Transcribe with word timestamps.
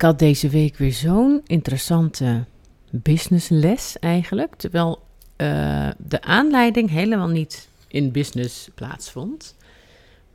ik 0.00 0.06
had 0.06 0.18
deze 0.18 0.48
week 0.48 0.76
weer 0.76 0.92
zo'n 0.92 1.40
interessante 1.46 2.44
businessles 2.90 3.98
eigenlijk. 3.98 4.54
Terwijl 4.56 5.02
uh, 5.36 5.88
de 5.98 6.22
aanleiding 6.22 6.90
helemaal 6.90 7.28
niet 7.28 7.68
in 7.88 8.12
business 8.12 8.68
plaatsvond. 8.74 9.56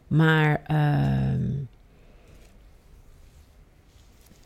Maar 0.08 0.62
uh, 0.72 1.58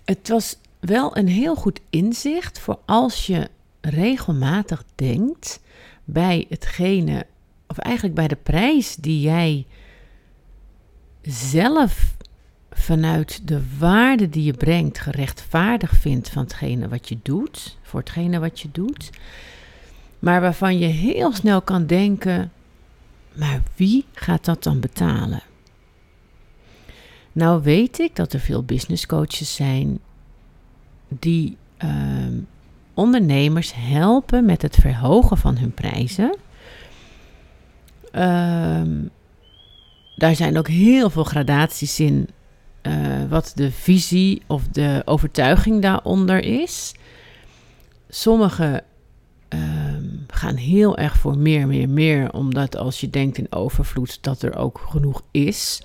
het 0.05 0.27
was 0.27 0.57
wel 0.79 1.17
een 1.17 1.27
heel 1.27 1.55
goed 1.55 1.79
inzicht 1.89 2.59
voor 2.59 2.79
als 2.85 3.27
je 3.27 3.49
regelmatig 3.81 4.83
denkt 4.95 5.59
bij 6.03 6.45
hetgene, 6.49 7.25
of 7.67 7.77
eigenlijk 7.77 8.15
bij 8.15 8.27
de 8.27 8.37
prijs 8.43 8.95
die 8.95 9.21
jij 9.21 9.65
zelf 11.21 12.17
vanuit 12.71 13.47
de 13.47 13.61
waarde 13.77 14.29
die 14.29 14.43
je 14.43 14.53
brengt 14.53 14.99
gerechtvaardig 14.99 15.91
vindt 15.91 16.29
van 16.29 16.43
hetgene 16.43 16.87
wat 16.87 17.09
je 17.09 17.17
doet, 17.23 17.77
voor 17.81 17.99
hetgene 17.99 18.39
wat 18.39 18.59
je 18.59 18.69
doet, 18.71 19.09
maar 20.19 20.41
waarvan 20.41 20.77
je 20.79 20.85
heel 20.85 21.33
snel 21.33 21.61
kan 21.61 21.85
denken, 21.85 22.51
maar 23.33 23.61
wie 23.75 24.05
gaat 24.13 24.45
dat 24.45 24.63
dan 24.63 24.79
betalen? 24.79 25.41
Nou 27.31 27.63
weet 27.63 27.99
ik 27.99 28.15
dat 28.15 28.33
er 28.33 28.39
veel 28.39 28.63
business 28.63 29.05
coaches 29.05 29.55
zijn 29.55 29.99
die 31.07 31.57
uh, 31.83 31.91
ondernemers 32.93 33.73
helpen 33.75 34.45
met 34.45 34.61
het 34.61 34.75
verhogen 34.75 35.37
van 35.37 35.57
hun 35.57 35.73
prijzen. 35.73 36.35
Uh, 38.11 38.81
daar 40.15 40.35
zijn 40.35 40.57
ook 40.57 40.67
heel 40.67 41.09
veel 41.09 41.23
gradaties 41.23 41.99
in 41.99 42.29
uh, 42.83 42.93
wat 43.29 43.51
de 43.55 43.71
visie 43.71 44.41
of 44.47 44.67
de 44.67 45.01
overtuiging 45.05 45.81
daaronder 45.81 46.43
is. 46.43 46.93
Sommige 48.09 48.83
ehm, 49.47 50.05
gaan 50.27 50.55
heel 50.55 50.97
erg 50.97 51.17
voor 51.17 51.37
meer, 51.37 51.67
meer, 51.67 51.89
meer, 51.89 52.33
omdat 52.33 52.77
als 52.77 52.99
je 52.99 53.09
denkt 53.09 53.37
in 53.37 53.51
overvloed 53.51 54.23
dat 54.23 54.41
er 54.41 54.55
ook 54.55 54.81
genoeg 54.89 55.21
is. 55.31 55.81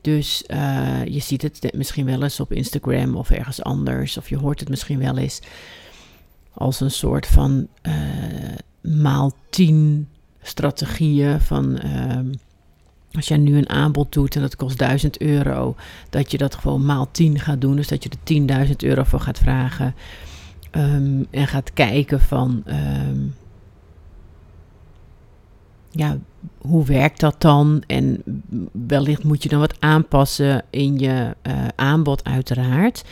Dus 0.00 0.44
uh, 0.48 1.04
je 1.04 1.20
ziet 1.20 1.42
het 1.42 1.72
misschien 1.74 2.06
wel 2.06 2.22
eens 2.22 2.40
op 2.40 2.52
Instagram 2.52 3.16
of 3.16 3.30
ergens 3.30 3.62
anders, 3.62 4.16
of 4.16 4.28
je 4.28 4.36
hoort 4.36 4.60
het 4.60 4.68
misschien 4.68 4.98
wel 4.98 5.16
eens 5.16 5.40
als 6.52 6.80
een 6.80 6.90
soort 6.90 7.26
van 7.26 7.68
uh, 7.82 7.92
maal 8.80 9.32
tien 9.50 10.08
strategieën 10.42 11.40
van 11.40 11.80
uh, 11.84 12.18
als 13.12 13.28
jij 13.28 13.36
nu 13.36 13.56
een 13.56 13.68
aanbod 13.68 14.12
doet 14.12 14.34
en 14.34 14.40
dat 14.40 14.56
kost 14.56 14.78
1000 14.78 15.20
euro, 15.20 15.74
dat 16.10 16.30
je 16.30 16.38
dat 16.38 16.54
gewoon 16.54 16.84
maal 16.84 17.08
10 17.10 17.38
gaat 17.38 17.60
doen. 17.60 17.76
Dus 17.76 17.88
dat 17.88 18.02
je 18.02 18.10
er 18.10 18.66
10.000 18.66 18.76
euro 18.76 19.04
voor 19.04 19.20
gaat 19.20 19.38
vragen. 19.38 19.94
Um, 20.72 21.26
en 21.30 21.46
gaat 21.46 21.72
kijken 21.72 22.20
van, 22.20 22.62
um, 22.66 23.34
ja, 25.90 26.18
hoe 26.58 26.84
werkt 26.84 27.20
dat 27.20 27.34
dan? 27.38 27.82
En 27.86 28.22
wellicht 28.86 29.24
moet 29.24 29.42
je 29.42 29.48
dan 29.48 29.60
wat 29.60 29.80
aanpassen 29.80 30.64
in 30.70 30.98
je 30.98 31.36
uh, 31.42 31.66
aanbod, 31.76 32.24
uiteraard. 32.24 33.04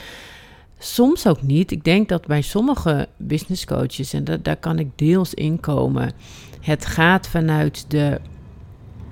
Soms 0.79 1.27
ook 1.27 1.43
niet. 1.43 1.71
Ik 1.71 1.85
denk 1.85 2.09
dat 2.09 2.27
bij 2.27 2.43
sommige 2.43 3.09
business 3.17 3.65
coaches, 3.65 4.13
en 4.13 4.25
daar 4.43 4.57
kan 4.57 4.79
ik 4.79 4.89
deels 4.95 5.35
in 5.35 5.61
komen, 5.61 6.13
het 6.61 6.87
gaat 6.87 7.29
vanuit 7.29 7.85
de 7.89 8.21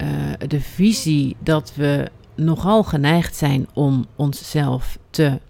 uh, 0.03 0.49
de 0.49 0.61
visie 0.61 1.37
dat 1.39 1.75
we 1.75 2.11
nogal 2.35 2.83
geneigd 2.83 3.37
zijn 3.37 3.67
om 3.73 4.07
onszelf 4.17 4.99
te 5.11 5.41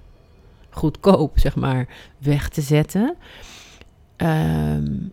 goedkoop, 0.70 1.38
zeg 1.38 1.56
maar, 1.56 1.88
weg 2.18 2.48
te 2.48 2.60
zetten. 2.60 3.16
Um, 4.16 5.12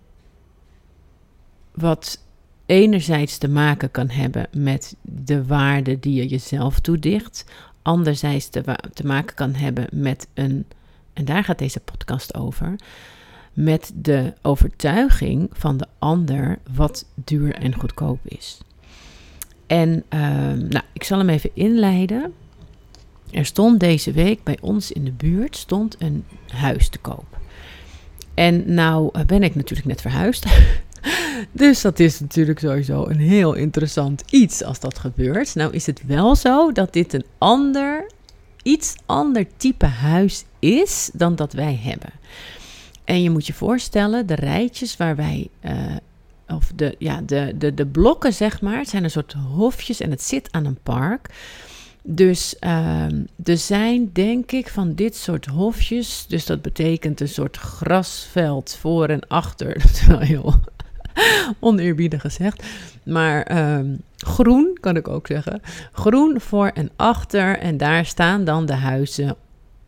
wat 1.71 2.23
enerzijds 2.65 3.37
te 3.37 3.47
maken 3.47 3.91
kan 3.91 4.09
hebben 4.09 4.47
met 4.51 4.95
de 5.01 5.45
waarde 5.45 5.99
die 5.99 6.13
je 6.13 6.27
jezelf 6.27 6.79
toedicht, 6.79 7.45
anderzijds 7.81 8.49
te 8.93 9.05
maken 9.05 9.35
kan 9.35 9.53
hebben 9.53 9.87
met 9.91 10.27
een, 10.33 10.65
en 11.13 11.25
daar 11.25 11.43
gaat 11.43 11.57
deze 11.57 11.79
podcast 11.79 12.35
over, 12.35 12.75
met 13.53 13.91
de 13.95 14.33
overtuiging 14.41 15.49
van 15.51 15.77
de 15.77 15.87
ander 15.99 16.59
wat 16.75 17.05
duur 17.15 17.55
en 17.55 17.75
goedkoop 17.75 18.19
is. 18.23 18.59
En 19.73 20.03
ehm, 20.09 20.67
nou, 20.67 20.83
ik 20.93 21.03
zal 21.03 21.17
hem 21.17 21.29
even 21.29 21.49
inleiden. 21.53 22.33
Er 23.31 23.45
stond 23.45 23.79
deze 23.79 24.11
week 24.11 24.43
bij 24.43 24.57
ons 24.61 24.91
in 24.91 25.05
de 25.05 25.11
buurt 25.11 25.55
stond 25.55 25.95
een 25.99 26.25
huis 26.47 26.89
te 26.89 26.97
koop. 26.97 27.25
En 28.33 28.73
nou 28.73 29.09
eh, 29.13 29.25
ben 29.25 29.43
ik 29.43 29.55
natuurlijk 29.55 29.87
net 29.87 30.01
verhuisd. 30.01 30.45
dus 31.51 31.81
dat 31.81 31.99
is 31.99 32.19
natuurlijk 32.19 32.59
sowieso 32.59 33.05
een 33.05 33.19
heel 33.19 33.53
interessant 33.53 34.23
iets 34.29 34.63
als 34.63 34.79
dat 34.79 34.99
gebeurt. 34.99 35.55
Nou 35.55 35.73
is 35.73 35.85
het 35.85 36.05
wel 36.05 36.35
zo 36.35 36.71
dat 36.71 36.93
dit 36.93 37.13
een 37.13 37.25
ander, 37.37 38.11
iets 38.63 38.95
ander 39.05 39.45
type 39.57 39.85
huis 39.85 40.45
is 40.59 41.09
dan 41.13 41.35
dat 41.35 41.53
wij 41.53 41.79
hebben. 41.83 42.11
En 43.03 43.21
je 43.21 43.29
moet 43.29 43.47
je 43.47 43.53
voorstellen, 43.53 44.27
de 44.27 44.35
rijtjes 44.35 44.97
waar 44.97 45.15
wij 45.15 45.47
uh, 45.65 45.71
of 46.47 46.71
de, 46.75 46.95
ja, 46.99 47.21
de, 47.25 47.53
de, 47.57 47.73
de 47.73 47.85
blokken, 47.85 48.33
zeg 48.33 48.61
maar. 48.61 48.77
Het 48.77 48.89
zijn 48.89 49.03
een 49.03 49.11
soort 49.11 49.33
hofjes 49.33 49.99
en 49.99 50.11
het 50.11 50.21
zit 50.21 50.51
aan 50.51 50.65
een 50.65 50.79
park. 50.83 51.29
Dus 52.05 52.55
uh, 52.59 53.05
er 53.43 53.57
zijn, 53.57 54.09
denk 54.13 54.51
ik, 54.51 54.67
van 54.67 54.93
dit 54.93 55.15
soort 55.15 55.45
hofjes. 55.45 56.25
Dus 56.27 56.45
dat 56.45 56.61
betekent 56.61 57.21
een 57.21 57.27
soort 57.27 57.57
grasveld 57.57 58.77
voor 58.79 59.07
en 59.07 59.27
achter. 59.27 59.73
Dat 59.81 59.91
is 59.91 60.05
wel 60.05 60.19
heel 60.19 60.53
oneerbiedig 61.59 62.21
gezegd. 62.21 62.63
Maar 63.03 63.51
uh, 63.51 63.79
groen, 64.17 64.77
kan 64.81 64.95
ik 64.95 65.07
ook 65.07 65.27
zeggen. 65.27 65.61
Groen 65.91 66.41
voor 66.41 66.67
en 66.67 66.89
achter. 66.95 67.57
En 67.57 67.77
daar 67.77 68.05
staan 68.05 68.43
dan 68.43 68.65
de 68.65 68.73
huizen 68.73 69.35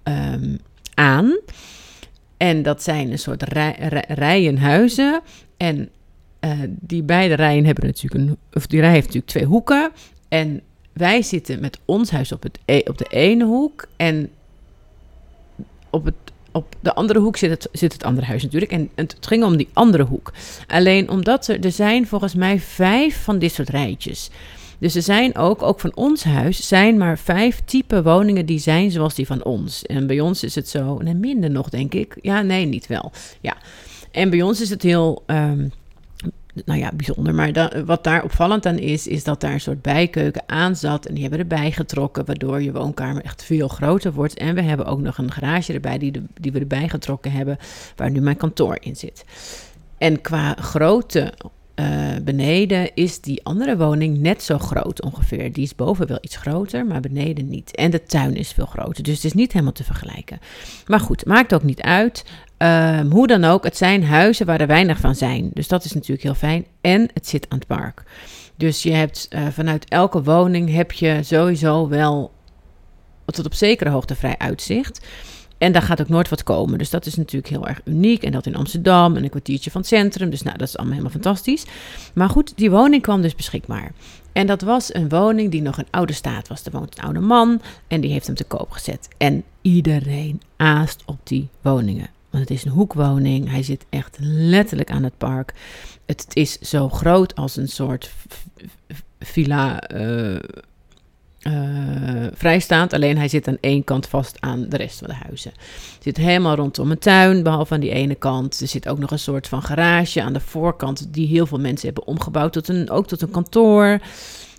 um, 0.04 0.60
aan. 0.94 1.40
En 2.38 2.64
dat 2.64 2.84
zijn 2.84 3.12
een 3.12 3.20
soort 3.20 3.44
rij, 3.44 3.76
rij, 3.80 4.06
rijen 4.08 4.58
huizen. 4.58 5.22
En 5.58 5.90
uh, 6.46 6.52
die 6.68 7.04
beide 7.04 7.34
rijen 7.34 7.66
hebben 7.66 7.86
natuurlijk 7.86 8.24
een, 8.24 8.38
of 8.54 8.68
die 8.68 8.80
rij 8.80 8.92
heeft 8.92 9.06
natuurlijk 9.06 9.32
twee 9.32 9.46
hoeken. 9.46 9.92
En 10.28 10.62
wij 10.94 11.22
zitten 11.22 11.60
met 11.60 11.80
ons 11.86 12.12
huis 12.12 12.32
op, 12.32 12.44
het, 12.44 12.60
e, 12.66 12.82
op 12.86 12.98
de 12.98 13.08
ene 13.10 13.46
hoek. 13.46 13.88
En 13.96 14.30
op, 15.90 16.06
het, 16.06 16.16
op 16.52 16.76
de 16.80 16.94
andere 16.94 17.20
hoek 17.20 17.38
zit 17.38 17.50
het, 17.50 17.70
zit 17.72 17.94
het 17.94 18.04
andere 18.04 18.28
huis 18.28 18.44
natuurlijk. 18.44 18.72
En 18.72 18.90
het 18.96 19.18
ging 19.20 19.44
om 19.44 19.58
die 19.58 19.70
andere 19.74 20.04
hoek. 20.04 20.34
Alleen 20.68 21.10
omdat 21.10 21.48
er, 21.48 21.66
er 21.66 21.72
zijn 21.72 22.08
volgens 22.08 22.36
mij 22.36 22.60
vijf 22.60 23.24
van 23.24 23.40
dit 23.40 23.52
soort 23.52 23.70
rijtjes. 23.70 24.30
Dus 24.80 24.96
er 24.96 25.02
zijn 25.02 25.36
ook, 25.36 25.62
ook 25.62 25.80
van 25.80 25.96
ons 25.96 26.24
huis, 26.24 26.68
zijn 26.68 26.98
maar 26.98 27.18
vijf 27.18 27.62
type 27.66 28.04
woningen 28.04 28.46
die 28.46 28.60
zijn 28.60 28.92
zoals 28.92 29.16
die 29.16 29.26
van 29.26 29.44
ons. 29.44 29.84
En 29.84 30.08
bij 30.08 30.20
ons 30.20 30.44
is 30.44 30.56
het 30.56 30.70
zo, 30.70 30.98
en 30.98 31.20
minder 31.20 31.50
nog 31.50 31.70
denk 31.70 31.94
ik. 31.94 32.18
Ja, 32.22 32.42
nee, 32.42 32.66
niet 32.66 32.88
wel. 32.88 33.12
Ja. 33.42 33.58
En 34.12 34.30
bij 34.30 34.42
ons 34.42 34.62
is 34.62 34.70
het 34.70 34.82
heel... 34.82 35.24
Um, 35.28 35.72
nou 36.66 36.80
ja, 36.80 36.92
bijzonder. 36.96 37.34
Maar 37.34 37.54
dan, 37.54 37.86
wat 37.86 38.04
daar 38.04 38.24
opvallend 38.24 38.66
aan 38.66 38.78
is, 38.78 39.08
is 39.08 39.24
dat 39.24 39.42
daar 39.42 39.54
een 39.54 39.60
soort 39.62 39.82
bijkeuken 39.82 40.44
aan 40.46 40.76
zat. 40.76 41.06
En 41.06 41.14
die 41.14 41.22
hebben 41.22 41.40
erbij 41.40 41.72
getrokken, 41.72 42.26
waardoor 42.26 42.62
je 42.62 42.72
woonkamer 42.72 43.24
echt 43.24 43.44
veel 43.44 43.68
groter 43.68 44.14
wordt. 44.14 44.34
En 44.34 44.56
we 44.56 44.62
hebben 44.62 44.86
ook 44.86 45.02
nog 45.02 45.18
een 45.18 45.32
garage 45.32 45.74
erbij 45.74 45.98
die, 45.98 46.12
de, 46.12 46.24
die 46.34 46.52
we 46.52 46.60
erbij 46.60 46.90
getrokken 46.90 47.32
hebben, 47.32 47.58
waar 47.96 48.12
nu 48.12 48.22
mijn 48.22 48.38
kantoor 48.38 48.78
in 48.80 48.96
zit. 48.96 49.26
En 49.98 50.22
qua 50.22 50.54
grootte 50.54 51.34
uh, 51.76 52.10
beneden 52.24 52.94
is 52.94 53.22
die 53.22 53.44
andere 53.44 53.78
woning 53.78 54.18
net 54.18 54.44
zo 54.44 54.58
groot 54.58 55.02
ongeveer. 55.02 55.54
Die 55.54 55.64
is 55.64 55.76
boven 55.76 56.08
wel 56.08 56.18
iets 56.22 56.36
groter, 56.36 56.86
maar 56.86 57.00
beneden 57.00 57.50
niet. 57.50 57.76
En 57.76 57.92
de 57.92 58.04
tuin 58.04 58.36
is 58.36 58.52
veel 58.52 58.66
groter, 58.66 59.04
dus 59.04 59.16
het 59.16 59.24
is 59.24 59.34
niet 59.34 59.52
helemaal 59.52 59.74
te 59.74 59.84
vergelijken. 59.84 60.40
Maar 60.88 61.00
goed, 61.00 61.26
maakt 61.26 61.54
ook 61.54 61.64
niet 61.64 61.82
uit. 61.82 62.26
Um, 62.66 63.12
hoe 63.12 63.28
dan 63.28 63.44
ook, 63.44 63.64
het 63.64 63.78
zijn 63.78 64.04
huizen 64.04 64.46
waar 64.46 64.60
er 64.60 64.68
weinig 64.68 65.00
van 65.00 65.16
zijn. 65.16 65.52
Dus 65.54 65.68
dat 65.68 65.86
is 65.86 65.94
natuurlijk 65.94 66.24
heel 66.24 66.36
fijn. 66.36 66.66
En 66.82 67.10
het 67.14 67.28
zit 67.28 67.50
aan 67.50 67.58
het 67.58 67.68
park. 67.68 68.04
Dus 68.56 68.84
je 68.84 68.92
hebt 68.92 69.28
uh, 69.30 69.48
vanuit 69.48 69.90
elke 69.90 70.24
woning 70.24 70.74
heb 70.74 70.92
je 70.92 71.20
sowieso 71.24 71.88
wel 71.88 72.32
tot 73.26 73.46
op 73.46 73.54
zekere 73.54 73.90
hoogte 73.90 74.16
vrij 74.16 74.36
uitzicht. 74.38 75.06
En 75.58 75.72
daar 75.72 75.82
gaat 75.82 76.02
ook 76.02 76.10
nooit 76.10 76.30
wat 76.30 76.44
komen. 76.44 76.78
Dus 76.78 76.90
dat 76.90 77.06
is 77.06 77.16
natuurlijk 77.16 77.54
heel 77.54 77.68
erg 77.68 77.82
uniek. 77.86 78.24
En 78.24 78.32
dat 78.32 78.46
in 78.46 78.56
Amsterdam 78.56 79.16
en 79.16 79.24
een 79.24 79.30
kwartiertje 79.30 79.72
van 79.72 79.82
het 79.82 79.90
centrum. 79.90 80.30
Dus 80.30 80.42
nou, 80.42 80.58
dat 80.58 80.68
is 80.68 80.78
allemaal 80.78 80.98
helemaal 80.98 81.22
fantastisch. 81.22 81.66
Maar 82.14 82.30
goed, 82.30 82.58
die 82.58 82.72
woning 82.72 83.02
kwam 83.02 83.22
dus 83.22 83.36
beschikbaar. 83.36 83.92
En 84.34 84.48
dat 84.48 84.62
was 84.62 84.94
een 84.94 85.10
woning 85.10 85.52
die 85.52 85.62
nog 85.62 85.78
in 85.78 85.88
oude 85.90 86.14
staat 86.14 86.48
was. 86.48 86.66
Er 86.66 86.72
woont 86.72 86.98
een 86.98 87.04
oude 87.04 87.20
man 87.20 87.62
en 87.88 88.02
die 88.02 88.12
heeft 88.12 88.28
hem 88.28 88.36
te 88.36 88.44
koop 88.44 88.72
gezet. 88.72 89.08
En 89.18 89.44
iedereen 89.62 90.42
aast 90.58 91.04
op 91.06 91.20
die 91.24 91.50
woningen. 91.62 92.10
Want 92.36 92.50
het 92.50 92.58
is 92.58 92.66
een 92.66 92.72
hoekwoning. 92.72 93.50
Hij 93.50 93.64
zit 93.64 93.86
echt 93.90 94.18
letterlijk 94.20 94.92
aan 94.92 95.04
het 95.04 95.18
park. 95.18 95.54
Het 96.06 96.26
is 96.34 96.60
zo 96.60 96.90
groot 96.90 97.36
als 97.36 97.56
een 97.56 97.68
soort 97.68 98.12
villa. 99.20 99.92
Uh, 99.94 100.38
vrijstaand. 102.34 102.94
Alleen 102.94 103.18
hij 103.18 103.28
zit 103.28 103.48
aan 103.48 103.58
één 103.60 103.84
kant 103.84 104.08
vast 104.08 104.42
aan 104.42 104.66
de 104.70 104.78
rest 104.78 104.98
van 105.00 105.08
de 105.08 105.14
huizen. 105.14 105.52
Zit 106.00 106.18
helemaal 106.18 106.56
rondom 106.56 106.92
een 106.92 107.00
tuin, 107.00 107.44
behalve 107.44 107.74
aan 107.74 107.80
die 107.80 107.92
ene 107.92 108.16
kant. 108.16 108.60
Er 108.60 108.68
zit 108.68 108.88
ook 108.88 109.00
nog 109.00 109.12
een 109.12 109.20
soort 109.20 109.48
van 109.48 109.64
garage 109.64 110.22
aan 110.22 110.34
de 110.34 110.40
voorkant, 110.40 111.14
die 111.14 111.28
heel 111.28 111.46
veel 111.46 111.60
mensen 111.60 111.86
hebben 111.86 112.08
omgebouwd 112.08 112.54
tot 112.54 112.68
een, 112.68 112.90
ook 112.90 113.08
tot 113.08 113.22
een 113.22 113.32
kantoor. 113.32 114.00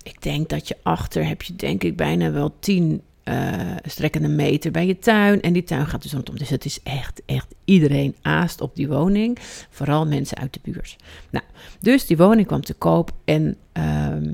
Ik 0.02 0.22
denk 0.22 0.49
dat 0.49 0.69
je 0.69 0.76
achter 0.82 1.26
heb 1.26 1.43
je 1.43 1.56
denk 1.56 1.84
ik 1.84 1.96
bijna 1.96 2.31
wel 2.31 2.55
tien 2.61 2.90
uh, 2.93 2.99
strekkende 3.82 4.28
meter 4.28 4.70
bij 4.70 4.87
je 4.87 4.99
tuin. 4.99 5.40
En 5.43 5.52
die 5.52 5.64
tuin 5.64 5.87
gaat 5.87 6.02
dus 6.02 6.12
rondom. 6.12 6.38
Dus 6.38 6.49
het 6.49 6.64
is 6.64 6.81
echt, 6.82 7.23
echt 7.26 7.55
iedereen 7.64 8.14
aast 8.23 8.61
op 8.61 8.76
die 8.76 8.88
woning. 8.88 9.38
Vooral 9.70 10.06
mensen 10.06 10.37
uit 10.37 10.52
de 10.52 10.61
buurt. 10.62 10.96
Nou, 11.31 11.44
dus 11.81 12.06
die 12.06 12.17
woning 12.17 12.46
kwam 12.46 12.61
te 12.61 12.75
koop. 12.75 13.11
En 13.25 13.56
uh, 13.78 14.32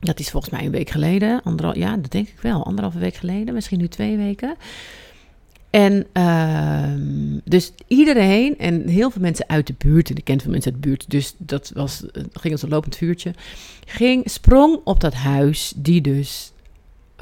dat 0.00 0.20
is 0.20 0.30
volgens 0.30 0.52
mij 0.52 0.64
een 0.64 0.70
week 0.70 0.90
geleden. 0.90 1.42
Anderhal, 1.42 1.78
ja, 1.78 1.96
dat 1.96 2.10
denk 2.10 2.28
ik 2.28 2.40
wel. 2.40 2.64
Anderhalve 2.64 2.98
week 2.98 3.14
geleden. 3.14 3.54
Misschien 3.54 3.78
nu 3.78 3.88
twee 3.88 4.16
weken. 4.16 4.56
En 5.70 6.06
uh, 6.12 7.40
dus 7.44 7.72
iedereen 7.86 8.58
en 8.58 8.88
heel 8.88 9.10
veel 9.10 9.20
mensen 9.20 9.48
uit 9.48 9.66
de 9.66 9.74
buurt, 9.78 10.10
en 10.10 10.16
ik 10.16 10.24
ken 10.24 10.40
veel 10.40 10.50
mensen 10.50 10.72
uit 10.72 10.82
de 10.82 10.88
buurt, 10.88 11.10
dus 11.10 11.34
dat 11.38 11.70
was, 11.74 12.02
ging 12.32 12.52
als 12.52 12.62
een 12.62 12.68
lopend 12.68 12.96
vuurtje, 12.96 13.34
ging, 13.86 14.30
sprong 14.30 14.80
op 14.84 15.00
dat 15.00 15.14
huis 15.14 15.72
die 15.76 16.00
dus 16.00 16.51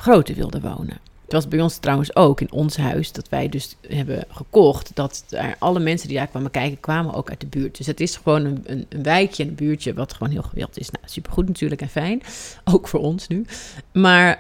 groter 0.01 0.35
wilde 0.35 0.61
wonen. 0.61 0.99
Het 1.31 1.33
was 1.43 1.49
bij 1.49 1.61
ons 1.61 1.77
trouwens 1.79 2.17
ook 2.17 2.41
in 2.41 2.53
ons 2.53 2.77
huis 2.77 3.13
dat 3.13 3.29
wij 3.29 3.49
dus 3.49 3.77
hebben 3.89 4.25
gekocht. 4.29 4.91
Dat 4.95 5.25
er 5.29 5.57
alle 5.59 5.81
mensen 5.81 6.09
die 6.09 6.17
daar 6.17 6.27
kwamen 6.27 6.51
kijken, 6.51 6.81
kwamen 6.81 7.15
ook 7.15 7.31
uit 7.31 7.41
de 7.41 7.47
buurt. 7.47 7.77
Dus 7.77 7.87
het 7.87 8.01
is 8.01 8.17
gewoon 8.17 8.45
een, 8.45 8.63
een, 8.65 8.87
een 8.89 9.03
wijkje, 9.03 9.45
een 9.45 9.55
buurtje, 9.55 9.95
wat 9.95 10.13
gewoon 10.13 10.33
heel 10.33 10.43
gewild 10.43 10.79
is. 10.79 10.91
Nou, 10.91 11.05
supergoed 11.09 11.47
natuurlijk 11.47 11.81
en 11.81 11.89
fijn. 11.89 12.23
Ook 12.73 12.89
voor 12.89 13.01
ons 13.01 13.29
nu. 13.29 13.45
Maar 13.93 14.39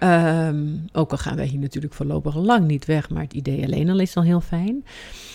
um, 0.48 0.84
ook 0.92 1.10
al 1.10 1.18
gaan 1.18 1.36
wij 1.36 1.46
hier 1.46 1.60
natuurlijk 1.60 1.94
voorlopig 1.94 2.34
lang 2.34 2.66
niet 2.66 2.84
weg. 2.84 3.10
Maar 3.10 3.22
het 3.22 3.32
idee 3.32 3.64
alleen 3.64 3.90
al 3.90 3.98
is 3.98 4.16
al 4.16 4.22
heel 4.22 4.40
fijn. 4.40 4.84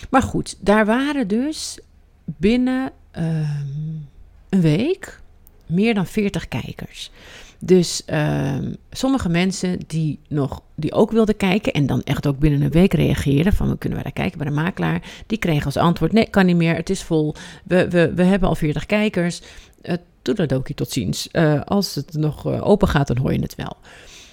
Maar 0.10 0.22
goed, 0.22 0.58
daar 0.60 0.86
waren 0.86 1.28
dus 1.28 1.80
binnen 2.26 2.92
um, 3.18 4.08
een 4.50 4.62
week 4.62 5.22
meer 5.66 5.94
dan 5.94 6.06
40 6.06 6.48
kijkers. 6.48 7.12
Dus 7.60 8.02
uh, 8.08 8.58
sommige 8.92 9.30
mensen 9.30 9.80
die, 9.88 10.20
nog, 10.28 10.62
die 10.76 10.94
ook 10.94 11.12
wilden 11.12 11.38
kijken 11.38 11.74
en 11.74 11.86
dan 11.86 12.02
echt 12.02 12.28
ook 12.28 12.40
binnen 12.40 12.62
een 12.62 12.72
week 12.72 12.94
reageerden 12.94 13.54
van 13.54 13.70
we 13.70 13.78
kunnen 13.78 13.98
we 13.98 14.04
daar 14.04 14.14
kijken 14.14 14.38
bij 14.38 14.48
de 14.48 14.54
makelaar, 14.54 15.02
die 15.28 15.38
kregen 15.38 15.66
als 15.66 15.78
antwoord 15.78 16.12
nee, 16.12 16.30
kan 16.30 16.46
niet 16.46 16.56
meer, 16.56 16.76
het 16.76 16.90
is 16.90 17.04
vol, 17.04 17.36
we, 17.64 17.90
we, 17.90 18.14
we 18.14 18.24
hebben 18.24 18.50
al 18.50 18.56
40 18.56 18.86
kijkers, 18.86 19.42
uh, 19.82 19.94
doe 20.22 20.36
dat 20.36 20.54
ook 20.54 20.68
tot 20.68 20.92
ziens. 20.92 21.30
Uh, 21.32 21.62
als 21.62 21.96
het 21.96 22.14
nog 22.14 22.48
uh, 22.48 22.68
open 22.68 22.88
gaat, 22.88 23.08
dan 23.08 23.18
hoor 23.18 23.34
je 23.34 23.42
het 23.42 23.56
wel. 23.56 23.78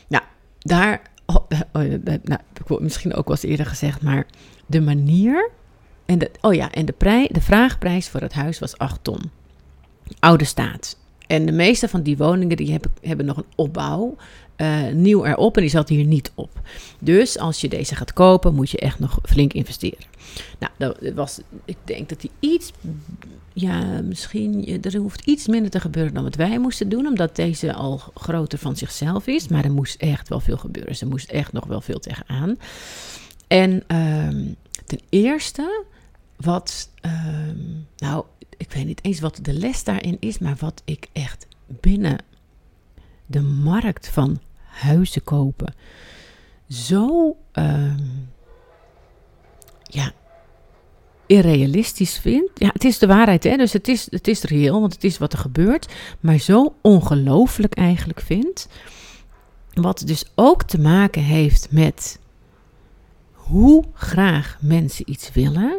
Nou, 0.09 0.25
daar, 0.59 1.03
oh, 1.27 1.37
oh, 1.73 1.83
nou, 2.23 2.41
misschien 2.81 3.15
ook 3.15 3.27
wel 3.27 3.37
eens 3.37 3.45
eerder 3.51 3.67
gezegd, 3.67 4.03
maar 4.03 4.27
de 4.67 4.81
manier 4.81 5.51
en 6.07 6.19
de, 6.19 6.31
oh 6.41 6.55
ja, 6.55 6.73
en 6.73 6.87
de, 6.87 6.93
prij, 6.93 7.29
de 7.33 7.41
vraagprijs 7.41 8.09
voor 8.09 8.21
het 8.21 8.33
huis 8.33 8.59
was 8.59 8.79
8 8.79 8.99
ton. 9.03 9.31
Oude 10.19 10.45
staat. 10.45 10.97
En 11.33 11.47
de 11.47 11.53
meeste 11.53 11.89
van 11.89 12.03
die 12.03 12.17
woningen 12.17 12.57
die 12.57 12.71
hebben, 12.71 12.91
hebben 13.01 13.27
nog 13.27 13.37
een 13.37 13.53
opbouw. 13.55 14.17
Uh, 14.57 14.89
nieuw 14.89 15.25
erop 15.25 15.57
en 15.57 15.63
die 15.63 15.71
zat 15.71 15.89
hier 15.89 16.05
niet 16.05 16.33
op. 16.35 16.61
Dus 16.99 17.39
als 17.39 17.61
je 17.61 17.69
deze 17.69 17.95
gaat 17.95 18.13
kopen, 18.13 18.55
moet 18.55 18.71
je 18.71 18.79
echt 18.79 18.99
nog 18.99 19.19
flink 19.23 19.53
investeren. 19.53 20.05
Nou, 20.59 20.73
dat 20.79 21.15
was, 21.15 21.41
ik 21.65 21.77
denk 21.85 22.09
dat 22.09 22.21
die 22.21 22.31
iets, 22.41 22.73
ja, 23.53 24.01
misschien, 24.03 24.83
er 24.83 24.97
hoeft 24.97 25.27
iets 25.27 25.47
minder 25.47 25.71
te 25.71 25.81
gebeuren 25.81 26.15
dan 26.15 26.23
wat 26.23 26.35
wij 26.35 26.59
moesten 26.59 26.89
doen, 26.89 27.07
omdat 27.07 27.37
deze 27.37 27.75
al 27.75 28.01
groter 28.15 28.59
van 28.59 28.77
zichzelf 28.77 29.27
is. 29.27 29.49
Maar 29.49 29.65
er 29.65 29.73
moest 29.73 30.01
echt 30.01 30.29
wel 30.29 30.41
veel 30.41 30.57
gebeuren. 30.57 30.97
Ze 30.97 31.07
moest 31.07 31.31
echt 31.31 31.53
nog 31.53 31.65
wel 31.65 31.81
veel 31.81 31.99
tegenaan. 31.99 32.57
En 33.47 33.71
um, 33.71 34.57
ten 34.87 35.01
eerste, 35.09 35.85
wat, 36.37 36.91
um, 37.05 37.87
nou, 37.97 38.25
ik 38.63 38.73
weet 38.73 38.87
niet 38.87 39.05
eens 39.05 39.21
wat 39.21 39.39
de 39.43 39.53
les 39.53 39.85
daarin 39.85 40.17
is, 40.21 40.39
maar 40.39 40.57
wat 40.59 40.83
ik 40.85 41.09
echt 41.13 41.47
binnen 41.67 42.19
de 43.27 43.41
markt 43.41 44.09
van 44.09 44.41
huizen 44.63 45.25
kopen 45.25 45.75
zo 46.69 47.37
um, 47.53 48.31
ja, 49.83 50.13
irrealistisch 51.27 52.19
vind. 52.19 52.51
Ja, 52.55 52.71
het 52.73 52.85
is 52.85 52.99
de 52.99 53.07
waarheid, 53.07 53.45
hè? 53.45 53.57
dus 53.57 53.73
het 53.73 53.89
is, 53.89 54.07
het 54.11 54.29
is 54.29 54.43
reëel, 54.43 54.81
want 54.81 54.93
het 54.93 55.05
is 55.05 55.19
wat 55.19 55.33
er 55.33 55.39
gebeurt, 55.39 55.93
maar 56.21 56.39
zo 56.39 56.75
ongelooflijk 56.81 57.75
eigenlijk 57.75 58.21
vind. 58.21 58.69
Wat 59.73 60.03
dus 60.07 60.25
ook 60.35 60.63
te 60.63 60.81
maken 60.81 61.23
heeft 61.23 61.69
met 61.71 62.19
hoe 63.33 63.85
graag 63.95 64.59
mensen 64.61 65.11
iets 65.11 65.33
willen 65.33 65.77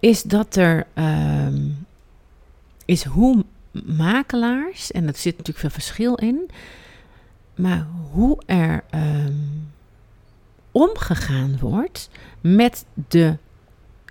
is 0.00 0.22
dat 0.22 0.56
er 0.56 0.86
um, 0.94 1.86
is 2.84 3.04
hoe 3.04 3.44
makelaars, 3.84 4.90
en 4.90 5.06
er 5.06 5.16
zit 5.16 5.36
natuurlijk 5.36 5.58
veel 5.58 5.70
verschil 5.70 6.14
in, 6.14 6.50
maar 7.54 7.86
hoe 8.12 8.42
er 8.46 8.84
um, 8.94 9.70
omgegaan 10.72 11.58
wordt 11.60 12.10
met 12.40 12.84
de 13.08 13.36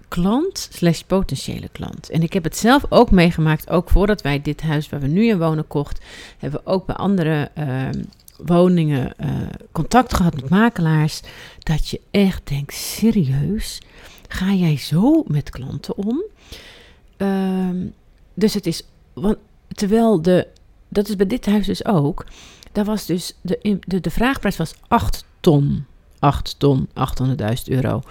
klant 0.08 0.70
slash 0.72 1.02
potentiële 1.02 1.70
klant. 1.72 2.10
En 2.10 2.22
ik 2.22 2.34
heb 2.34 2.44
het 2.44 2.58
zelf 2.58 2.86
ook 2.90 3.12
meegemaakt, 3.12 3.70
ook 3.70 3.90
voordat 3.90 4.22
wij 4.22 4.42
dit 4.42 4.62
huis 4.62 4.90
waar 4.90 5.00
we 5.00 5.08
nu 5.08 5.28
in 5.28 5.38
wonen 5.38 5.68
kocht, 5.68 6.06
hebben 6.38 6.62
we 6.64 6.72
ook 6.72 6.86
bij 6.86 6.96
andere 6.96 7.52
um, 7.58 8.10
woningen 8.38 9.14
uh, 9.20 9.30
contact 9.72 10.14
gehad 10.14 10.36
met 10.36 10.50
makelaars, 10.50 11.22
dat 11.60 11.88
je 11.90 12.02
echt 12.12 12.48
denkt, 12.48 12.74
serieus, 12.74 13.82
Ga 14.28 14.54
jij 14.54 14.78
zo 14.78 15.24
met 15.28 15.50
klanten 15.50 15.98
om? 15.98 16.24
Um, 17.18 17.94
dus 18.34 18.54
het 18.54 18.66
is, 18.66 18.84
want, 19.14 19.38
terwijl 19.68 20.22
de, 20.22 20.48
dat 20.88 21.08
is 21.08 21.16
bij 21.16 21.28
dit 21.28 21.46
huis 21.46 21.66
dus 21.66 21.86
ook, 21.86 22.26
daar 22.72 22.86
was 22.86 23.06
dus, 23.06 23.34
de, 23.42 23.80
de, 23.88 24.00
de 24.00 24.10
vraagprijs 24.10 24.58
was 24.58 24.74
8 24.88 25.26
ton. 25.40 25.86
8 26.20 26.56
ton, 26.58 26.88
800.000 26.88 26.94
euro. 27.66 28.02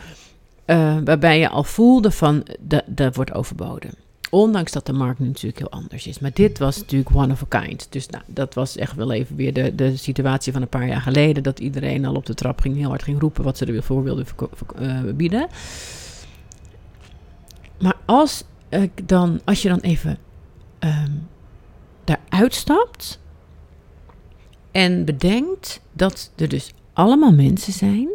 Uh, 0.67 0.97
waarbij 1.05 1.39
je 1.39 1.49
al 1.49 1.65
voelde 1.65 2.11
van, 2.11 2.47
dat 2.87 3.17
wordt 3.17 3.33
overboden. 3.33 3.91
Ondanks 4.31 4.73
dat 4.73 4.87
de 4.87 4.93
markt 4.93 5.19
natuurlijk 5.19 5.59
heel 5.59 5.71
anders 5.71 6.07
is. 6.07 6.19
Maar 6.19 6.31
dit 6.35 6.59
was 6.59 6.77
natuurlijk 6.77 7.11
one 7.15 7.33
of 7.33 7.55
a 7.55 7.61
kind. 7.61 7.87
Dus 7.91 8.09
nou, 8.09 8.25
dat 8.27 8.55
was 8.55 8.77
echt 8.77 8.95
wel 8.95 9.13
even 9.13 9.37
weer 9.37 9.53
de, 9.53 9.75
de 9.75 9.97
situatie 9.97 10.53
van 10.53 10.63
een 10.63 10.69
paar 10.69 10.87
jaar 10.87 11.01
geleden. 11.01 11.43
Dat 11.43 11.61
iedereen 11.61 12.05
al 12.05 12.15
op 12.15 12.27
de 12.27 12.35
trap 12.35 12.61
ging, 12.61 12.77
heel 12.77 12.89
hard 12.89 13.03
ging 13.03 13.21
roepen 13.21 13.45
wat 13.45 13.57
ze 13.57 13.67
er 13.67 13.83
voor 13.83 14.03
wilden 14.03 14.27
uh, 14.81 15.01
bieden. 15.15 15.49
Maar 17.81 17.97
als, 18.05 18.45
dan, 19.05 19.41
als 19.45 19.63
je 19.63 19.69
dan 19.69 19.81
even 19.81 20.19
um, 20.81 21.29
daaruit 22.05 22.55
stapt 22.55 23.21
en 24.71 25.05
bedenkt 25.05 25.81
dat 25.93 26.33
er 26.37 26.49
dus 26.49 26.73
allemaal 26.93 27.33
mensen 27.33 27.73
zijn 27.73 28.09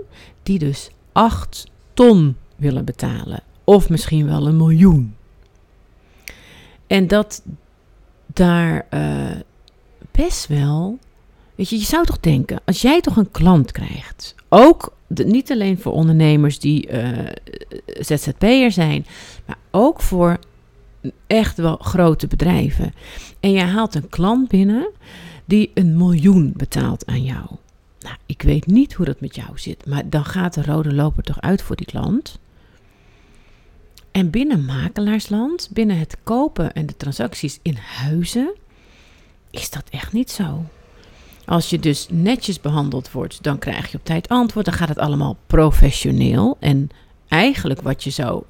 die 0.44 0.60
dus 0.60 0.89
8 1.12 1.72
ton 1.94 2.36
willen 2.56 2.86
betalen. 2.86 3.44
Of 3.63 3.89
misschien 3.89 4.25
wel 4.25 4.48
een 4.48 4.58
miljoen. 4.58 5.15
En 6.88 7.08
dat 7.08 7.44
daar 8.34 8.88
uh, 8.94 9.39
best 10.12 10.48
wel. 10.48 11.00
Weet 11.55 11.70
je, 11.70 11.77
je 11.77 11.86
zou 11.86 12.05
toch 12.05 12.20
denken, 12.20 12.62
als 12.65 12.81
jij 12.81 13.01
toch 13.01 13.15
een 13.15 13.31
klant 13.31 13.72
krijgt, 13.72 14.36
ook 14.50 14.93
niet 15.08 15.51
alleen 15.51 15.79
voor 15.79 15.91
ondernemers 15.91 16.60
die 16.60 16.91
uh, 16.91 17.08
ZZP'er 18.00 18.72
zijn, 18.72 19.05
maar 19.46 19.58
ook 19.72 20.01
voor 20.01 20.39
echt 21.27 21.58
wel 21.58 21.75
grote 21.77 22.27
bedrijven. 22.27 22.93
En 23.39 23.51
je 23.51 23.62
haalt 23.62 23.96
een 23.96 24.10
klant 24.10 24.48
binnen 24.48 24.89
die 25.46 25.72
een 25.74 25.98
miljoen 25.98 26.53
betaalt 26.55 27.05
aan 27.05 27.24
jou. 27.24 27.46
Nou, 28.00 28.15
ik 28.25 28.41
weet 28.41 28.65
niet 28.65 28.93
hoe 28.93 29.05
dat 29.05 29.22
met 29.22 29.36
jou 29.36 29.50
zit, 29.55 29.86
maar 29.86 30.10
dan 30.10 30.25
gaat 30.25 30.53
de 30.53 30.63
rode 30.63 30.93
loper 30.93 31.24
toch 31.24 31.41
uit 31.41 31.62
voor 31.62 31.75
die 31.75 31.86
klant. 31.86 32.39
En 34.12 34.29
binnen 34.29 34.65
makelaarsland, 34.65 35.70
binnen 35.74 35.98
het 35.98 36.17
kopen 36.24 36.74
en 36.74 36.86
de 36.86 36.98
transacties 36.98 37.60
in 37.62 37.75
huizen, 37.75 38.53
is 39.50 39.70
dat 39.70 39.84
echt 39.89 40.13
niet 40.13 40.31
zo. 40.31 40.65
Als 41.51 41.70
je 41.70 41.79
dus 41.79 42.08
netjes 42.10 42.60
behandeld 42.60 43.12
wordt, 43.12 43.43
dan 43.43 43.58
krijg 43.58 43.91
je 43.91 43.98
op 43.98 44.05
tijd 44.05 44.27
antwoord. 44.27 44.65
Dan 44.65 44.74
gaat 44.74 44.89
het 44.89 45.00
allemaal 45.00 45.38
professioneel. 45.48 46.58
En 46.60 46.89
eigenlijk 47.27 47.81
wat 47.81 48.03
je 48.03 48.10
zou 48.10 48.43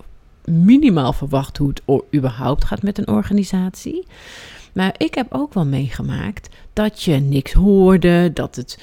minimaal 0.45 1.13
verwacht 1.13 1.57
hoe 1.57 1.67
het 1.67 2.03
überhaupt 2.15 2.65
gaat 2.65 2.81
met 2.81 2.97
een 2.97 3.07
organisatie. 3.07 4.05
Maar 4.73 4.93
ik 4.97 5.15
heb 5.15 5.33
ook 5.33 5.53
wel 5.53 5.65
meegemaakt 5.65 6.49
dat 6.73 7.03
je 7.03 7.15
niks 7.15 7.53
hoorde, 7.53 8.33
dat 8.33 8.55
het 8.55 8.79